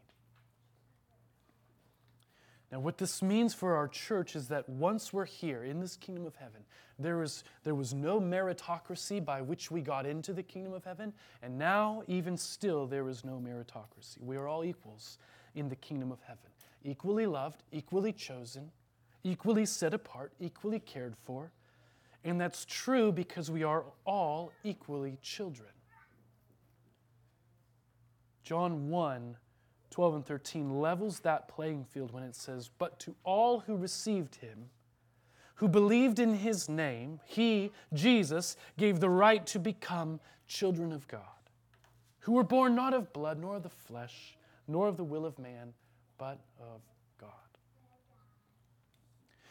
Now, 2.72 2.80
what 2.80 2.98
this 2.98 3.22
means 3.22 3.54
for 3.54 3.76
our 3.76 3.88
church 3.88 4.36
is 4.36 4.48
that 4.48 4.70
once 4.70 5.12
we're 5.12 5.26
here 5.26 5.64
in 5.64 5.82
this 5.82 5.98
kingdom 5.98 6.26
of 6.26 6.36
heaven, 6.36 6.62
there 6.98 7.18
was, 7.18 7.44
there 7.64 7.76
was 7.76 7.94
no 7.94 8.22
meritocracy 8.22 9.24
by 9.24 9.42
which 9.42 9.70
we 9.70 9.82
got 9.82 10.06
into 10.06 10.32
the 10.32 10.44
kingdom 10.44 10.74
of 10.74 10.86
heaven, 10.86 11.12
and 11.42 11.58
now, 11.58 12.04
even 12.08 12.38
still, 12.38 12.88
there 12.88 13.10
is 13.10 13.26
no 13.26 13.44
meritocracy. 13.44 14.22
We 14.22 14.38
are 14.38 14.48
all 14.48 14.64
equals 14.64 15.18
in 15.54 15.68
the 15.68 15.76
kingdom 15.76 16.12
of 16.12 16.22
heaven 16.22 16.52
equally 16.84 17.26
loved, 17.26 17.64
equally 17.72 18.12
chosen, 18.12 18.72
equally 19.24 19.66
set 19.66 19.94
apart, 19.94 20.34
equally 20.40 20.80
cared 20.80 21.16
for. 21.26 21.52
And 22.24 22.40
that's 22.40 22.66
true 22.66 23.12
because 23.12 23.50
we 23.50 23.64
are 23.64 23.84
all 24.06 24.52
equally 24.64 25.18
children. 25.22 25.70
John 28.44 28.90
1 28.90 29.38
12 29.92 30.16
and 30.16 30.26
13 30.26 30.80
levels 30.80 31.20
that 31.20 31.48
playing 31.48 31.84
field 31.84 32.12
when 32.12 32.24
it 32.24 32.36
says, 32.36 32.70
But 32.80 33.00
to 33.02 33.16
all 33.24 33.60
who 33.60 33.76
received 33.76 34.36
him, 34.36 34.70
who 35.56 35.68
believed 35.68 36.18
in 36.18 36.34
his 36.34 36.68
name, 36.68 37.20
he, 37.26 37.72
Jesus, 37.94 38.56
gave 38.78 39.00
the 39.00 39.10
right 39.10 39.46
to 39.48 39.60
become 39.60 40.20
children 40.48 40.92
of 40.92 41.08
God, 41.08 41.22
who 42.20 42.32
were 42.32 42.44
born 42.44 42.74
not 42.74 42.94
of 42.94 43.14
blood, 43.14 43.40
nor 43.40 43.58
of 43.58 43.64
the 43.64 43.70
flesh, 43.70 44.38
nor 44.68 44.88
of 44.88 44.98
the 44.98 45.04
will 45.04 45.26
of 45.26 45.38
man, 45.38 45.74
but 46.18 46.40
of 46.60 46.82
God. 47.20 47.30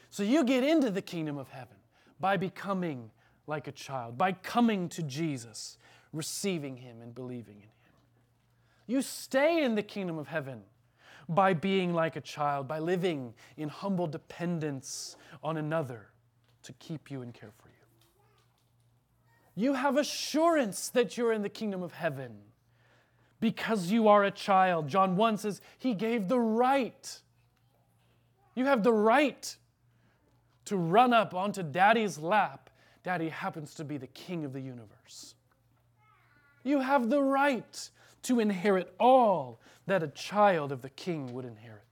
So 0.09 0.23
you 0.23 0.43
get 0.43 0.65
into 0.65 0.91
the 0.91 1.03
kingdom 1.03 1.39
of 1.39 1.49
heaven 1.51 1.77
by 2.19 2.37
becoming 2.37 3.11
like 3.47 3.69
a 3.69 3.73
child, 3.73 4.17
by 4.17 4.33
coming 4.33 4.89
to 4.91 5.03
Jesus, 5.03 5.77
receiving 6.13 6.77
Him 6.77 7.03
and 7.03 7.15
believing 7.15 7.57
in 7.57 7.63
Him. 7.63 7.71
You 8.91 9.03
stay 9.03 9.63
in 9.63 9.77
the 9.77 9.85
kingdom 9.85 10.19
of 10.19 10.27
heaven 10.27 10.63
by 11.29 11.55
being 11.55 11.95
like 11.95 12.17
a 12.17 12.21
child, 12.21 12.67
by 12.67 12.81
living 12.81 13.35
in 13.57 13.69
humble 13.69 14.09
dependence 14.09 15.17
on 15.45 15.57
another 15.57 16.09
to 16.65 16.73
keep 16.73 17.09
you 17.09 17.23
and 17.23 17.33
care 17.33 17.53
for 17.57 17.69
you. 17.69 17.75
You 19.55 19.75
have 19.75 19.97
assurance 19.97 20.89
that 20.89 21.17
you're 21.17 21.33
in 21.33 21.43
the 21.43 21.49
kingdom 21.49 21.85
of 21.85 21.93
heaven 21.93 22.33
because 23.39 23.93
you 23.93 24.09
are 24.09 24.25
a 24.25 24.31
child. 24.33 24.89
John 24.89 25.15
1 25.15 25.39
says, 25.39 25.61
He 25.79 25.95
gave 25.95 26.27
the 26.27 26.41
right. 26.41 27.21
You 28.57 28.65
have 28.65 28.83
the 28.83 28.93
right 28.93 29.57
to 30.65 30.77
run 30.77 31.13
up 31.13 31.33
onto 31.33 31.63
daddy's 31.63 32.19
lap. 32.19 32.71
Daddy 33.05 33.29
happens 33.29 33.73
to 33.75 33.85
be 33.85 33.99
the 33.99 34.09
king 34.09 34.45
of 34.45 34.53
the 34.53 34.61
universe. 34.61 35.37
You 36.65 36.81
have 36.81 37.09
the 37.09 37.23
right 37.23 37.89
to 38.23 38.41
inherit 38.41 38.95
all 38.99 39.61
that 39.87 40.03
a 40.03 40.09
child 40.09 40.73
of 40.73 40.83
the 40.83 40.91
king 40.91 41.33
would 41.33 41.45
inherit. 41.45 41.83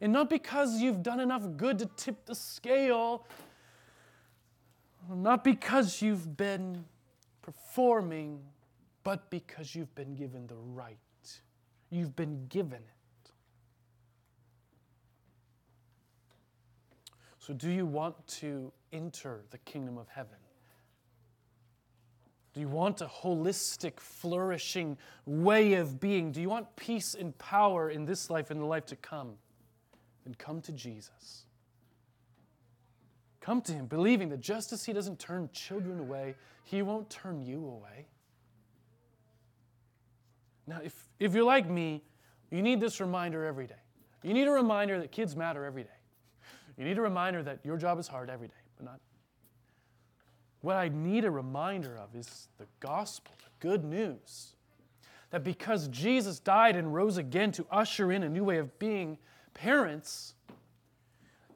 And 0.00 0.12
not 0.12 0.28
because 0.28 0.80
you've 0.80 1.02
done 1.02 1.20
enough 1.20 1.44
good 1.56 1.78
to 1.78 1.86
tip 1.96 2.26
the 2.26 2.34
scale, 2.34 3.26
not 5.08 5.44
because 5.44 6.02
you've 6.02 6.36
been 6.36 6.84
performing 7.42 8.40
but 9.04 9.28
because 9.30 9.74
you've 9.74 9.94
been 9.94 10.16
given 10.16 10.46
the 10.46 10.56
right. 10.56 10.98
You've 11.90 12.16
been 12.16 12.46
given 12.48 12.80
it. 12.80 13.30
So, 17.38 17.52
do 17.52 17.70
you 17.70 17.84
want 17.84 18.26
to 18.38 18.72
enter 18.92 19.44
the 19.50 19.58
kingdom 19.58 19.98
of 19.98 20.08
heaven? 20.08 20.38
Do 22.54 22.60
you 22.60 22.68
want 22.68 23.00
a 23.00 23.06
holistic, 23.06 23.98
flourishing 23.98 24.96
way 25.26 25.74
of 25.74 25.98
being? 25.98 26.30
Do 26.30 26.40
you 26.40 26.48
want 26.48 26.74
peace 26.76 27.14
and 27.14 27.36
power 27.36 27.90
in 27.90 28.04
this 28.04 28.30
life 28.30 28.50
and 28.52 28.60
the 28.60 28.64
life 28.64 28.86
to 28.86 28.96
come? 28.96 29.32
Then 30.24 30.34
come 30.34 30.60
to 30.62 30.72
Jesus. 30.72 31.46
Come 33.40 33.60
to 33.62 33.72
Him, 33.72 33.86
believing 33.86 34.28
that 34.28 34.40
just 34.40 34.72
as 34.72 34.84
He 34.84 34.92
doesn't 34.92 35.18
turn 35.18 35.50
children 35.52 35.98
away, 35.98 36.36
He 36.62 36.80
won't 36.80 37.10
turn 37.10 37.42
you 37.42 37.66
away. 37.66 38.06
Now, 40.66 40.80
if, 40.82 40.94
if 41.18 41.34
you're 41.34 41.44
like 41.44 41.68
me, 41.68 42.04
you 42.50 42.62
need 42.62 42.80
this 42.80 43.00
reminder 43.00 43.44
every 43.44 43.66
day. 43.66 43.74
You 44.22 44.32
need 44.32 44.46
a 44.46 44.52
reminder 44.52 45.00
that 45.00 45.10
kids 45.10 45.34
matter 45.34 45.64
every 45.64 45.82
day. 45.82 45.90
You 46.78 46.84
need 46.84 46.98
a 46.98 47.02
reminder 47.02 47.42
that 47.42 47.58
your 47.64 47.76
job 47.76 47.98
is 47.98 48.06
hard 48.06 48.30
every 48.30 48.48
day, 48.48 48.54
but 48.76 48.86
not. 48.86 49.00
What 50.64 50.76
I 50.76 50.88
need 50.88 51.26
a 51.26 51.30
reminder 51.30 51.94
of 51.98 52.16
is 52.18 52.48
the 52.56 52.64
gospel, 52.80 53.34
the 53.36 53.50
good 53.60 53.84
news. 53.84 54.54
That 55.28 55.44
because 55.44 55.88
Jesus 55.88 56.38
died 56.38 56.74
and 56.74 56.94
rose 56.94 57.18
again 57.18 57.52
to 57.52 57.66
usher 57.70 58.10
in 58.10 58.22
a 58.22 58.30
new 58.30 58.44
way 58.44 58.56
of 58.56 58.78
being 58.78 59.18
parents, 59.52 60.32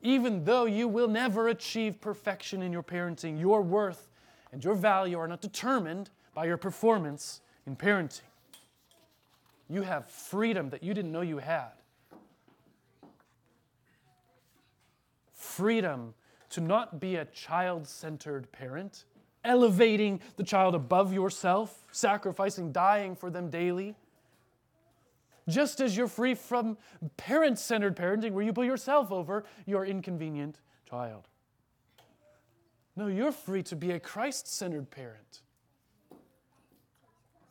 even 0.03 0.45
though 0.45 0.67
you 0.67 0.89
will 0.89 1.09
never 1.09 1.49
achieve 1.49 2.03
perfection 2.03 2.61
in 2.61 2.71
your 2.71 2.83
parenting, 2.83 3.41
your 3.41 3.63
worth 3.63 4.11
and 4.53 4.63
your 4.63 4.75
value 4.75 5.19
are 5.19 5.27
not 5.27 5.41
determined 5.41 6.11
by 6.35 6.45
your 6.45 6.59
performance 6.59 7.41
in 7.67 7.77
parenting. 7.77 8.21
You 9.71 9.81
have 9.81 10.05
freedom 10.11 10.69
that 10.69 10.83
you 10.83 10.93
didn't 10.93 11.13
know 11.13 11.23
you 11.23 11.39
had. 11.39 11.71
Freedom 15.33 16.13
to 16.51 16.61
not 16.61 17.01
be 17.01 17.17
a 17.17 17.25
child 17.27 17.87
centered 17.87 18.51
parent, 18.53 19.05
elevating 19.45 20.21
the 20.37 20.43
child 20.43 20.75
above 20.75 21.13
yourself, 21.13 21.85
sacrificing, 21.93 22.73
dying 22.73 23.15
for 23.15 23.31
them 23.31 23.51
daily. 23.51 23.95
Just 25.49 25.81
as 25.81 25.97
you're 25.97 26.09
free 26.09 26.35
from 26.35 26.77
parent 27.17 27.59
centered 27.59 27.97
parenting, 27.97 28.33
where 28.33 28.45
you 28.45 28.53
put 28.53 28.67
yourself 28.67 29.11
over 29.11 29.45
your 29.67 29.87
inconvenient 29.87 30.61
child. 30.89 31.29
No, 32.97 33.07
you're 33.07 33.33
free 33.33 33.63
to 33.65 33.77
be 33.77 33.93
a 33.93 34.01
Christ 34.01 34.49
centered 34.49 34.91
parent, 34.91 35.43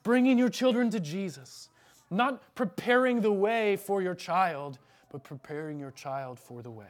bringing 0.04 0.38
your 0.38 0.50
children 0.50 0.90
to 0.92 1.00
Jesus 1.00 1.70
not 2.10 2.56
preparing 2.56 3.22
the 3.22 3.32
way 3.32 3.76
for 3.76 4.02
your 4.02 4.16
child, 4.16 4.80
but 5.12 5.24
preparing 5.24 5.80
your 5.80 5.92
child 5.92 6.40
for 6.40 6.62
the 6.62 6.72
way. 6.72 6.86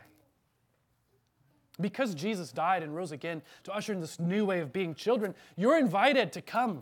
Because 1.80 2.16
Jesus 2.16 2.52
died 2.52 2.82
and 2.82 2.96
rose 2.96 3.12
again 3.12 3.42
to 3.64 3.74
usher 3.74 3.94
in 3.94 4.02
this 4.02 4.20
new 4.20 4.46
way 4.46 4.60
of 4.62 4.74
being 4.74 4.96
children, 4.96 5.36
you're 5.56 5.78
invited 5.78 6.32
to 6.34 6.42
come 6.42 6.82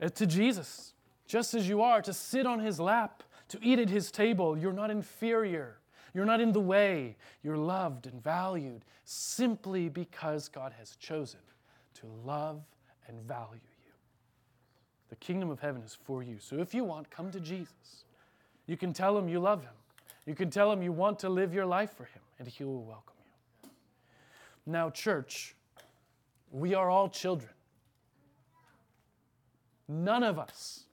uh, 0.00 0.08
to 0.10 0.26
Jesus 0.26 0.92
just 1.26 1.54
as 1.54 1.68
you 1.68 1.82
are, 1.82 2.02
to 2.02 2.12
sit 2.12 2.46
on 2.46 2.60
his 2.60 2.78
lap, 2.78 3.22
to 3.48 3.58
eat 3.62 3.78
at 3.78 3.88
his 3.88 4.10
table. 4.10 4.56
You're 4.56 4.72
not 4.72 4.90
inferior. 4.90 5.78
You're 6.14 6.24
not 6.24 6.40
in 6.40 6.52
the 6.52 6.60
way. 6.60 7.16
You're 7.42 7.56
loved 7.56 8.06
and 8.06 8.22
valued 8.22 8.84
simply 9.04 9.88
because 9.88 10.48
God 10.48 10.72
has 10.78 10.96
chosen 10.96 11.40
to 11.94 12.06
love 12.24 12.62
and 13.08 13.20
value 13.22 13.54
you. 13.54 13.92
the 15.08 15.16
kingdom 15.16 15.50
of 15.50 15.60
heaven 15.60 15.82
is 15.82 15.96
for 16.04 16.22
you. 16.22 16.38
So 16.40 16.58
if 16.58 16.74
you 16.74 16.84
want, 16.84 17.10
come 17.10 17.30
to 17.30 17.40
Jesus. 17.40 18.04
You 18.66 18.76
can 18.76 18.92
tell 18.92 19.16
him 19.16 19.28
you 19.28 19.38
love 19.38 19.62
him. 19.62 19.74
You 20.26 20.34
can 20.34 20.50
tell 20.50 20.72
him 20.72 20.82
you 20.82 20.90
want 20.90 21.20
to 21.20 21.28
live 21.28 21.54
your 21.54 21.66
life 21.66 21.92
for 21.96 22.04
him, 22.04 22.22
and 22.38 22.48
he 22.48 22.64
will 22.64 22.82
welcome. 22.82 23.15
Now, 24.66 24.90
church, 24.90 25.54
we 26.50 26.74
are 26.74 26.90
all 26.90 27.08
children. 27.08 27.52
None 29.88 30.24
of 30.24 30.38
us 30.38 30.84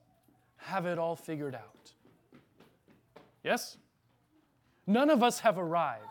have 0.58 0.86
it 0.86 1.00
all 1.00 1.16
figured 1.16 1.56
out. 1.56 1.92
Yes? 3.44 3.78
None 4.86 5.10
of 5.10 5.24
us 5.24 5.40
have 5.40 5.58
arrived. 5.58 6.06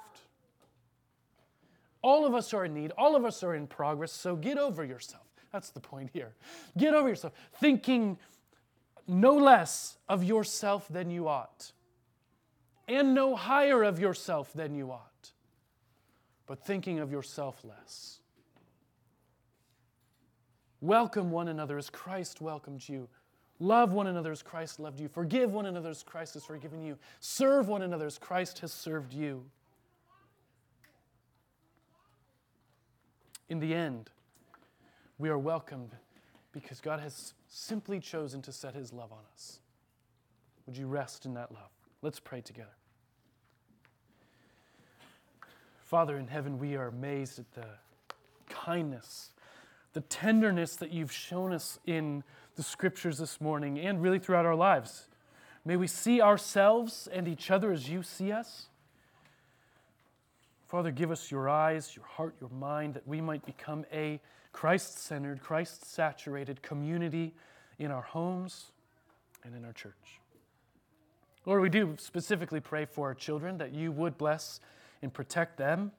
All 2.03 2.27
of 2.27 2.35
us 2.35 2.53
are 2.53 2.65
in 2.65 2.75
need. 2.75 2.91
All 2.99 3.15
of 3.15 3.25
us 3.25 3.45
are 3.45 3.55
in 3.55 3.67
progress. 3.67 4.13
So 4.13 4.35
get 4.35 4.59
over 4.59 4.85
yourself. 4.85 5.23
That's 5.53 5.71
the 5.71 5.81
point 5.81 6.11
here. 6.13 6.35
Get 6.77 6.95
over 6.95 7.09
yourself, 7.09 7.35
thinking 7.61 8.19
no 9.07 9.37
less 9.37 9.99
of 10.09 10.25
yourself 10.25 10.89
than 10.89 11.11
you 11.11 11.29
ought, 11.29 11.73
and 12.89 13.15
no 13.15 13.37
higher 13.37 13.83
of 13.83 14.01
yourself 14.01 14.53
than 14.53 14.75
you 14.75 14.91
ought, 14.91 15.12
but 16.53 16.63
thinking 16.67 16.99
of 16.99 17.11
yourself 17.11 17.65
less. 17.65 18.19
Welcome 20.83 21.31
one 21.31 21.49
another 21.49 21.79
as 21.79 21.89
Christ 21.89 22.43
welcomed 22.43 22.87
you. 22.87 23.09
Love 23.59 23.95
one 23.95 24.07
another 24.07 24.31
as 24.33 24.43
Christ 24.43 24.79
loved 24.79 25.01
you. 25.01 25.09
Forgive 25.09 25.51
one 25.51 25.65
another 25.65 25.89
as 25.89 26.03
Christ 26.03 26.35
has 26.35 26.45
forgiven 26.45 26.83
you. 26.83 26.99
Serve 27.21 27.69
one 27.69 27.81
another 27.81 28.05
as 28.05 28.19
Christ 28.19 28.59
has 28.59 28.71
served 28.71 29.15
you. 29.15 29.47
In 33.49 33.59
the 33.59 33.73
end, 33.73 34.11
we 35.17 35.31
are 35.31 35.39
welcomed 35.39 35.97
because 36.53 36.83
God 36.83 37.01
has 37.01 37.33
simply 37.49 37.99
chosen 37.99 38.43
to 38.43 38.53
set 38.53 38.75
his 38.75 38.93
love 38.93 39.11
on 39.11 39.23
us. 39.33 39.61
Would 40.67 40.77
you 40.77 40.87
rest 40.87 41.25
in 41.25 41.33
that 41.33 41.51
love? 41.51 41.71
Let's 42.03 42.21
pray 42.21 42.43
together. 42.43 42.77
Father 45.93 46.17
in 46.17 46.27
heaven, 46.27 46.59
we 46.59 46.75
are 46.75 46.87
amazed 46.87 47.39
at 47.39 47.53
the 47.53 47.67
kindness, 48.49 49.29
the 49.93 50.01
tenderness 50.01 50.75
that 50.77 50.91
you've 50.91 51.13
shown 51.13 51.53
us 51.53 51.79
in 51.85 52.25
the 52.57 52.63
scriptures 52.63 53.19
this 53.19 53.43
morning 53.43 53.79
and 53.79 54.01
really 54.01 54.19
throughout 54.19 54.47
our 54.47 54.55
lives. 54.55 55.09
May 55.67 55.77
we 55.77 55.87
see 55.87 56.23
ourselves 56.23 57.11
and 57.13 57.29
each 57.29 57.51
other 57.51 57.73
as 57.73 57.91
you 57.91 58.03
see 58.03 58.33
us. 58.33 58.69
Father, 60.67 60.91
give 60.91 61.11
us 61.11 61.31
your 61.31 61.51
eyes, 61.51 61.95
your 61.95 62.07
heart, 62.07 62.37
your 62.41 62.49
mind, 62.49 62.95
that 62.95 63.07
we 63.07 63.21
might 63.21 63.45
become 63.45 63.85
a 63.93 64.19
Christ 64.51 64.99
centered, 64.99 65.43
Christ 65.43 65.85
saturated 65.93 66.63
community 66.63 67.35
in 67.79 67.91
our 67.91 68.01
homes 68.01 68.73
and 69.45 69.55
in 69.55 69.63
our 69.63 69.75
church. 69.75 70.23
Lord, 71.45 71.61
we 71.61 71.69
do 71.69 71.97
specifically 71.99 72.61
pray 72.61 72.87
for 72.87 73.09
our 73.09 73.15
children 73.15 73.59
that 73.59 73.75
you 73.75 73.93
would 73.93 74.17
bless 74.17 74.59
and 75.03 75.13
protect 75.13 75.57
them. 75.57 75.93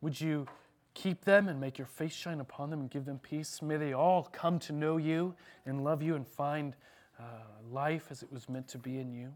Would 0.00 0.20
you 0.20 0.46
keep 0.94 1.24
them 1.24 1.48
and 1.48 1.60
make 1.60 1.76
your 1.76 1.86
face 1.86 2.14
shine 2.14 2.40
upon 2.40 2.70
them 2.70 2.80
and 2.80 2.90
give 2.90 3.04
them 3.04 3.18
peace? 3.18 3.60
May 3.60 3.76
they 3.76 3.92
all 3.92 4.24
come 4.32 4.58
to 4.60 4.72
know 4.72 4.96
you 4.96 5.34
and 5.66 5.82
love 5.82 6.02
you 6.02 6.14
and 6.14 6.26
find 6.26 6.74
uh, 7.18 7.24
life 7.70 8.06
as 8.10 8.22
it 8.22 8.32
was 8.32 8.48
meant 8.48 8.68
to 8.68 8.78
be 8.78 8.98
in 8.98 9.12
you. 9.12 9.32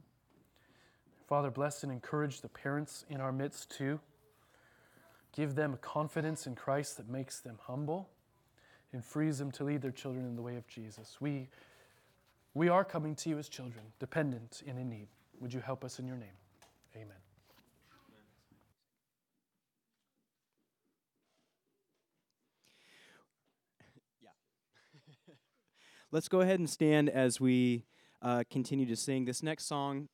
Father, 1.26 1.50
bless 1.50 1.82
and 1.82 1.92
encourage 1.92 2.40
the 2.40 2.48
parents 2.48 3.04
in 3.10 3.20
our 3.20 3.32
midst 3.32 3.70
too. 3.70 4.00
Give 5.32 5.54
them 5.54 5.74
a 5.74 5.76
confidence 5.76 6.46
in 6.46 6.54
Christ 6.54 6.96
that 6.96 7.08
makes 7.08 7.40
them 7.40 7.58
humble 7.66 8.08
and 8.92 9.04
frees 9.04 9.38
them 9.38 9.50
to 9.52 9.64
lead 9.64 9.82
their 9.82 9.90
children 9.90 10.24
in 10.24 10.36
the 10.36 10.42
way 10.42 10.56
of 10.56 10.66
Jesus. 10.66 11.18
We, 11.20 11.48
we 12.54 12.68
are 12.68 12.84
coming 12.84 13.14
to 13.16 13.28
you 13.28 13.38
as 13.38 13.48
children, 13.48 13.84
dependent 13.98 14.62
and 14.66 14.78
in 14.78 14.88
need. 14.88 15.08
Would 15.40 15.52
you 15.52 15.60
help 15.60 15.84
us 15.84 15.98
in 15.98 16.06
your 16.06 16.16
name? 16.16 16.36
Amen. 16.96 17.27
Let's 26.10 26.28
go 26.28 26.40
ahead 26.40 26.58
and 26.58 26.70
stand 26.70 27.10
as 27.10 27.38
we 27.38 27.84
uh, 28.22 28.42
continue 28.50 28.86
to 28.86 28.96
sing. 28.96 29.26
This 29.26 29.42
next 29.42 29.66
song 29.66 30.06